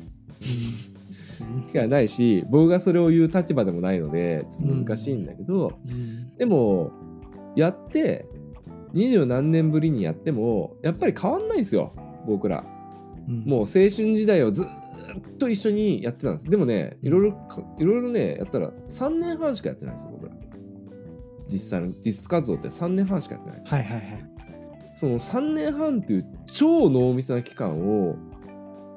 [1.41, 1.63] うん。
[1.67, 6.37] 機会はないし僕がそれを言う立場でもないのでちょっと難しいんだけど、うん。
[6.37, 6.93] でも
[7.57, 8.27] やって
[8.93, 11.93] 二十何年ぶりにやってもやっぱり変わんないんですよ
[12.27, 12.65] 僕ら。
[13.29, 13.45] うん。
[13.45, 14.67] もう青春時代をずっ
[15.39, 16.45] と一緒にやってたんです。
[16.49, 20.35] でもねいろいろかいろいろねやったら3年半しかやってないんですよ僕ら
[21.53, 23.61] 実際の実活動って3年半しかやってない。
[23.61, 24.33] んですよはいはいはい。
[24.95, 28.17] その3年半っていう超濃密な期間を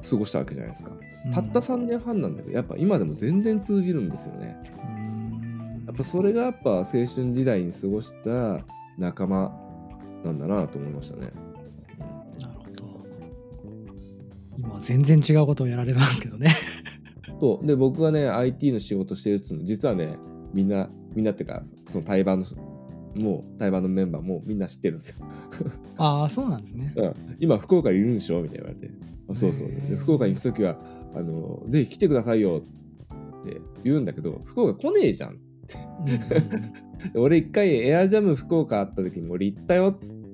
[0.08, 0.92] 過ごしたわけじゃないですか、
[1.34, 4.58] たった3年半なんだけどやっぱ今でも全然通じるんですよね。
[4.84, 5.84] うん。
[5.86, 8.60] やっぱそれがやっぱ青春時代に過ごした
[8.98, 9.52] 仲間
[10.24, 11.32] なんだなと思いましたね。
[12.40, 13.06] なるほど。
[14.58, 16.56] 今は全然違うことをやられてますけどね。
[17.40, 17.66] そう。
[17.66, 20.18] で僕がね IT の仕事してるっつうの実はね
[20.54, 22.46] みんなみんなっていうかその対バンの
[23.16, 25.18] もう対バンのメンバーもみんな知ってるんですよ。
[25.98, 26.94] ああそうなんですね。
[26.98, 28.94] うん、今福岡にいるんでしょみたいな言われて。
[29.30, 29.68] あそうそう。
[29.98, 30.78] 福岡に行く時は
[31.16, 32.62] あのぜひ来てくださいよ
[33.42, 35.34] って言うんだけど福岡来ねえじゃんう
[36.04, 36.06] ん
[37.14, 40.26] で俺一回エアジャム福岡あった時に俺行ったよっつって。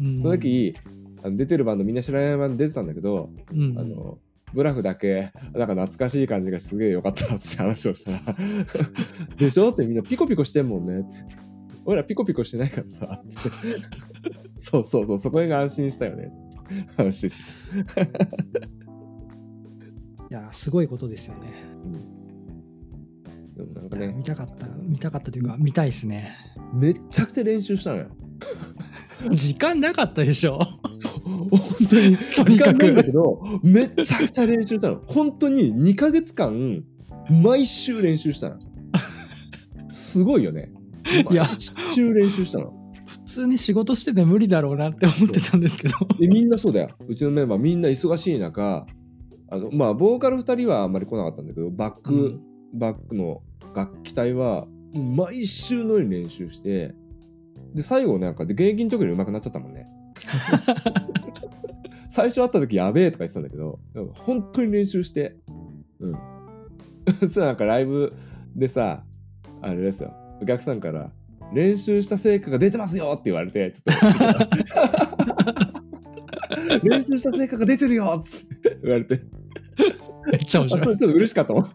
[0.00, 0.74] うんその時
[1.22, 3.78] あの出てるバンドみんな知らないバンド出てたんだけど、うん。
[3.78, 4.18] あの
[4.54, 8.20] ブラフだけなんか懐かしい感じがすげえ良かったって話をしたら
[9.36, 11.42] 「でしょ?」ってみんなピコピコしてんもんねって。
[11.84, 13.22] 俺らピコピコしてないからさ。
[14.56, 16.30] そうそうそうそこが安心したよね。
[16.96, 17.42] 話です、
[20.30, 21.40] いやすごいことですよね。
[21.84, 21.88] う
[23.50, 24.12] ん、でもなんかね。
[24.12, 26.36] 見たかった見たかったというか見たいですね。
[26.72, 28.06] めっちゃくちゃ練習したのよ。
[29.32, 30.60] 時間なかったでしょ
[31.24, 31.48] 本
[31.88, 32.78] 当にとにかく。
[32.78, 35.02] 時間ないんだけどめっちゃくちゃ練習したの。
[35.06, 36.84] 本当に2ヶ月間
[37.42, 38.56] 毎週練習したの。
[39.92, 40.72] すごいよね。
[41.30, 41.44] いや。
[41.44, 41.54] 毎
[41.92, 42.72] 週練習したの。
[43.06, 45.96] 普通に仕事してて無理だろうなって思ってたんですけど。
[46.18, 46.90] でみんなそうだよ。
[47.06, 48.86] うちのメンバーみんな忙しい中
[49.48, 52.40] あのまあボーカル2人はあんまり来なかったんだけどバック、うん。
[52.74, 53.42] バックの
[53.74, 56.94] 楽器隊は毎週のように練習して
[57.74, 59.86] で最後なんかで現役の時より上手くなっちゃったもんね
[62.08, 63.78] 最初会った時やべえとか言ってたんだけど
[64.14, 65.36] 本当に練習して
[66.00, 66.18] うん。
[67.28, 68.12] そなんかライブ
[68.54, 69.04] でさ
[69.60, 70.12] あれですよ。
[70.40, 71.12] お客さんから
[71.52, 73.94] 練習した成果が出てますよって言われてちょっ
[76.80, 76.88] と。
[76.88, 78.30] 練習した成果が出てるよって
[78.82, 79.20] 言われて。
[80.32, 80.86] めっちゃ面白い。
[80.86, 81.64] れちょっと嬉しかったもん。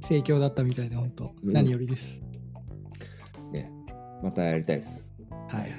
[0.00, 1.52] 盛況だったみたいで本当、うん。
[1.52, 2.20] 何よりです。
[2.20, 2.31] ね
[4.22, 5.10] またやりたいです。
[5.48, 5.70] はいはい。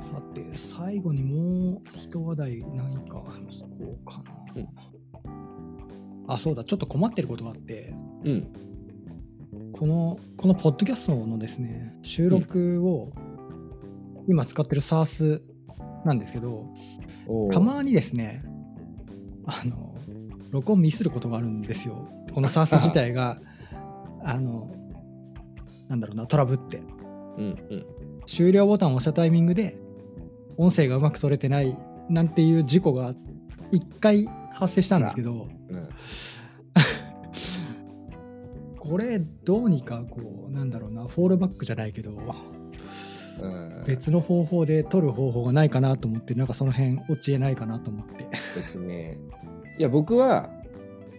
[0.00, 4.22] さて最後にもう一話題何か聞こうか？
[4.54, 4.68] な、うん。
[6.26, 7.94] あそうだちょっと困ってることがあって。
[8.24, 8.52] うん。
[9.72, 13.12] このこのポッドキャストのですね収録を
[14.26, 15.40] 今使ってる SARS
[16.04, 16.66] なんですけど、
[17.26, 17.52] おー。
[17.52, 18.42] たまにですね
[19.46, 19.94] あの
[20.50, 22.08] 録音ミスることがあるんですよ。
[22.34, 23.40] この SARS 自体が。
[24.28, 24.68] あの
[25.88, 26.82] なんだろうなトラブって。
[27.38, 27.86] うんうん。
[28.26, 29.78] 終了ボタンを押したタイミングで
[30.56, 31.76] 音声がうまく取れてない
[32.08, 33.14] なんていう事故が
[33.72, 35.88] 1回発生したんですけど、うん。
[38.78, 42.12] これどうにかこうなんだろうなフォールバックじゃないけど
[43.40, 43.84] うん。
[43.86, 48.24] 別の方法で取る方法がないかなと思ってなんかその辺落ちえないかなと思って。
[48.56, 49.18] えっとね。
[49.78, 50.50] いや僕は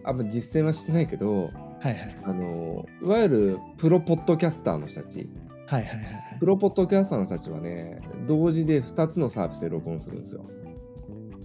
[0.04, 2.18] あんま実践はしてないけどはいはい。
[2.24, 5.30] あのいわゆるプロポッドキャスターの人たち。
[5.68, 6.40] はいはいはいはい。
[6.40, 10.46] プロポッドキャスターの人たちはね同時で2つのサービスで録音するんですよ。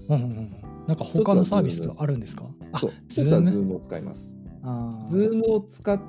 [0.08, 0.52] うんうんうん
[0.86, 2.44] なんか他のサービスあるんですか？
[2.72, 2.90] あそう。
[3.08, 4.36] ズ一つはーム Zoom を使います。
[4.62, 5.30] あー。
[5.30, 6.00] Zoom を使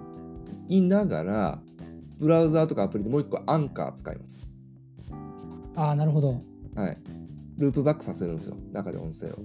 [0.67, 1.59] いながら
[2.19, 4.49] ブラウザーとかアプリでもう一個アンカー使います。
[5.75, 6.41] あーなるほど。
[6.75, 6.97] はい。
[7.57, 8.55] ループバックさせるんですよ。
[8.71, 9.35] 中で音声を。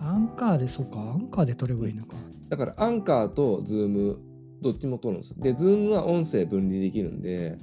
[0.00, 0.98] アンカーでそうか。
[0.98, 2.16] アンカーで取ればいいのか
[2.50, 4.16] だからアンカーと Zoom
[4.60, 5.36] どっちも取るんですよ。
[5.40, 7.56] で Zoom は音声分離できるんで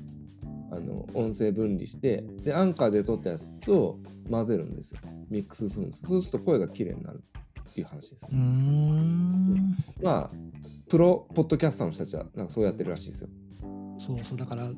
[0.72, 4.00] あの音声分離してでアンカーで撮ったやつと
[4.32, 5.02] 混ぜるんですよ。
[5.30, 6.04] ミックスするんです。
[6.08, 7.22] そうすると声が綺麗になる
[7.70, 8.38] っていう話ですうー。
[8.38, 10.32] んまあ
[10.88, 13.30] プロポッドキャスターの人たちはなんかそうやってるらしいですよ。
[14.00, 14.72] そうそうだから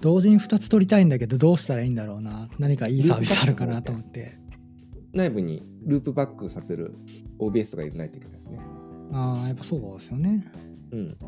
[0.00, 4.38] 同時に2つ取りたいんだけどどうしたらいいんだろうな何かいいサービスあるかなと思って
[5.12, 6.94] 内部にループバックさせる
[7.38, 8.60] OBS とか入れないといけないですね。
[9.12, 10.44] ああやっぱそうですよね。
[10.92, 11.18] うん。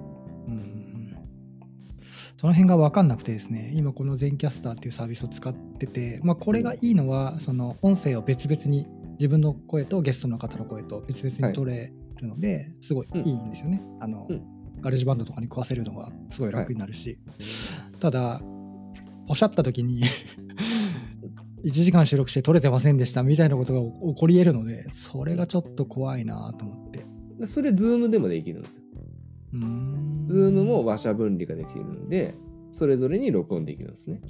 [0.49, 1.17] うん
[2.41, 8.87] その辺が分かんなくてですね今この全キャスターっていうサービスを使ってて、まあ、これがいいのはその音声を別々に
[9.21, 14.43] 自分の声とゲストの方の声と別々に取れるので、すごいいいんですよね、あの、うん。
[14.81, 17.19] ガレージバンドとかに食わせるのがすごい楽になるし、
[18.01, 18.41] ただ
[19.29, 20.03] おっしゃった時に
[21.65, 27.05] 1時間収録して撮れてませんでしたみたいなことが起こり得るのでそれがちょっと怖いなと思って
[27.41, 28.85] でそれ Zoom でもできるんですよ。
[29.53, 32.37] Zoom も話者分離ができるんで
[32.71, 34.21] それぞれに録音できるんですね。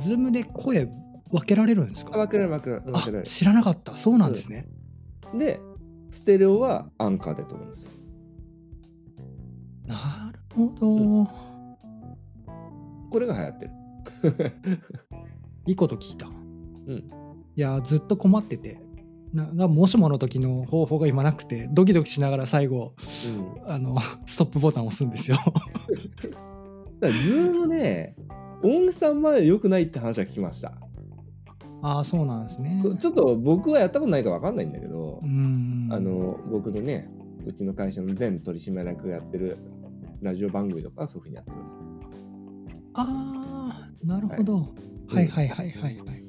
[0.00, 0.86] ズームで声
[1.30, 2.12] 分けられるんですか？
[2.12, 3.26] 分けられる分けられる分あけられる。
[3.26, 4.68] 知らなかったそうなんですね、
[5.34, 5.60] で
[6.10, 7.92] ステレオはアンカーで撮るんですよ。
[9.86, 11.28] なるほど、
[13.10, 13.72] これが流行ってる。
[15.66, 17.10] いいこと聞いたうん。
[17.56, 18.80] いやずっと困ってて
[19.36, 22.94] ななもしもの時の方法が今なくてドキドキしながら最後
[23.64, 25.36] うん、あの ストップボタンを押すんですよ。
[25.46, 25.56] だか
[27.00, 28.16] らズームね
[28.62, 30.72] 音質あんまり良くないって話は聞きました。
[31.82, 32.80] ああそうなんですね。
[32.80, 37.10] ちょっと僕はやったことないか分かんないんだけど、うんあの僕のね
[37.44, 39.58] うちの会社の全取締役がやってる
[40.22, 41.72] ラジオ番組とかはそういうふうにやってるんです。
[41.74, 41.78] よ。
[42.94, 44.74] ああなるほど、
[45.06, 46.26] はい、はいはいはいはい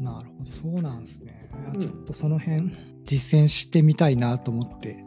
[0.00, 1.39] なるほどそうなんですね
[1.80, 2.74] ちょっとその辺
[3.04, 5.04] 実践してみたいなと思って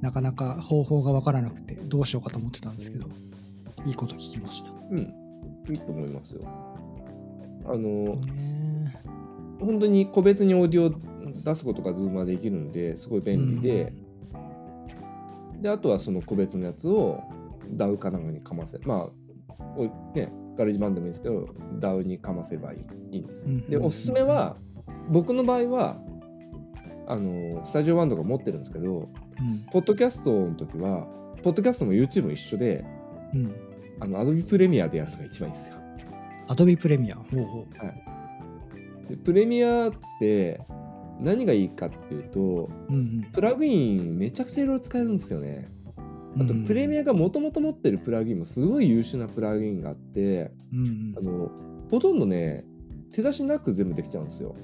[0.00, 3.08] なかなか方法がわからなくてどうしようかと思ってたんですけど
[3.84, 4.72] いいこと聞きました。
[4.90, 5.14] うん、
[5.68, 6.42] いいと思いますよ。
[7.66, 8.94] あの、ね。
[9.60, 10.94] 本当に個別にオーディオを
[11.44, 13.92] 出すことが Zoom はできるんですごい便利で、
[15.60, 17.22] であとはその個別のやつを
[17.76, 19.08] DAW かなんかにかませま
[19.48, 23.52] あおねガレージバンドもいいんですけど DAW にかませばいいいいんですよ。
[23.52, 23.70] うん。
[23.70, 24.56] でおすすめは
[25.10, 26.00] 僕の場合は
[27.06, 29.08] あのスタジオワンとか持ってるんですけど
[29.38, 29.66] うん。
[29.70, 31.06] ポッドキャストの時は
[31.42, 32.84] ポッドキャストも YouTube も一緒で
[33.34, 33.54] うん。
[34.00, 35.78] あの Adobe プレミアでやるのが一番いいんですよ。
[36.48, 37.16] アドビプレミア。
[37.16, 37.66] ほうほ
[39.08, 40.60] でプレミアって
[41.20, 43.28] 何がいいかっていうとううんうん。
[43.32, 45.68] プラグインめちゃくちゃいろいろ使えるんですよね。
[46.36, 51.14] あとうんプレミアがもともと持ってるプラグインもすごい優秀なプラグインがあってうん。
[51.16, 51.50] あの
[51.90, 52.64] ほとんどね
[53.14, 54.54] 手出しなく全部できちゃうんですよ。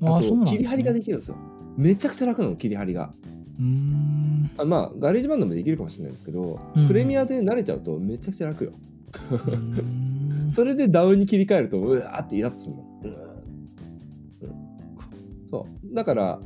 [0.00, 1.36] うん、あと切り張りができるんですよ。
[1.76, 3.14] めちゃくちゃ楽なの切り張りが。
[3.58, 8.72] うーんあまあガレージバンドもできるかもしれないんですけど、うんプレミアで慣れちゃうとめちゃくちゃ楽よ。
[10.52, 12.86] それで DAW に切り替えるとうわーってイラッとするもん。
[13.04, 13.28] うんうん
[15.50, 16.40] そうだから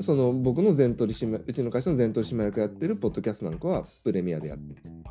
[0.00, 5.01] その僕の全取締うちの会社の全取締役やってるポッドキャストなんかはプレミアでやってます。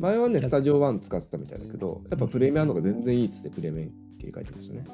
[0.00, 4.84] 前はねや Studio One 使ってたみたいだけどやっぱプレミアの方が全然いいっつってプレミアに切り替えてましたね。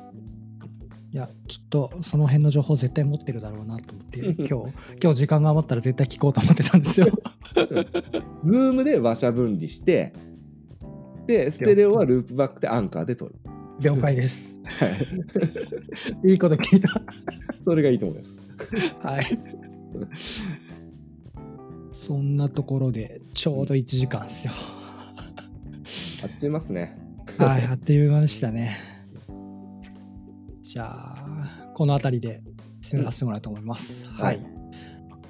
[1.12, 7.06] いやきっとその辺の情報絶対持ってるだろうなと思って 今日今日時間が余ったら絶対聞こうと思ってたんですよ。
[8.42, 10.12] Zoom で話者分離して
[11.28, 13.36] でステレオは Loopback でアンカーで撮る。
[13.80, 14.58] 了解です。
[14.64, 16.30] はい。
[16.32, 16.88] いいこと聞いた。
[17.60, 18.40] それがいいと思います。
[19.00, 19.24] はい。
[21.92, 24.52] そんなところでちょうど1時間ですよ。
[26.26, 26.98] あっちゅいますね。
[27.38, 28.76] はい、あっという間でしたね。
[30.60, 32.42] じゃあ、この辺りで
[32.82, 34.08] 締めさせてもらおうと思います。
[34.08, 34.40] ははいい。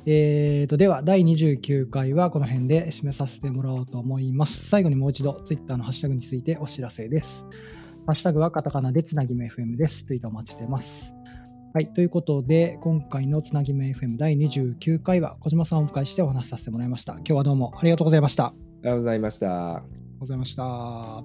[0.07, 4.69] えーと、では、第29回はこの辺で締めさせてもらおうと思います。
[4.69, 7.45] 最後にもう一度、Twitter のハッシュタグについてお知らせです。
[8.07, 10.05] ハッシュタグはカタカナでつなぎめ FM です。
[10.05, 11.15] ツイートお待ちしてます。
[11.75, 11.93] はい。
[11.93, 17.15] ということで、今回のつなぎめ FM 第29回は小島さんをお迎えしてお話しさせてもらいました。
[17.15, 18.47] 今日はどうもありがとうございました。
[18.47, 20.06] ありがとうございました。
[20.19, 21.23] ございました。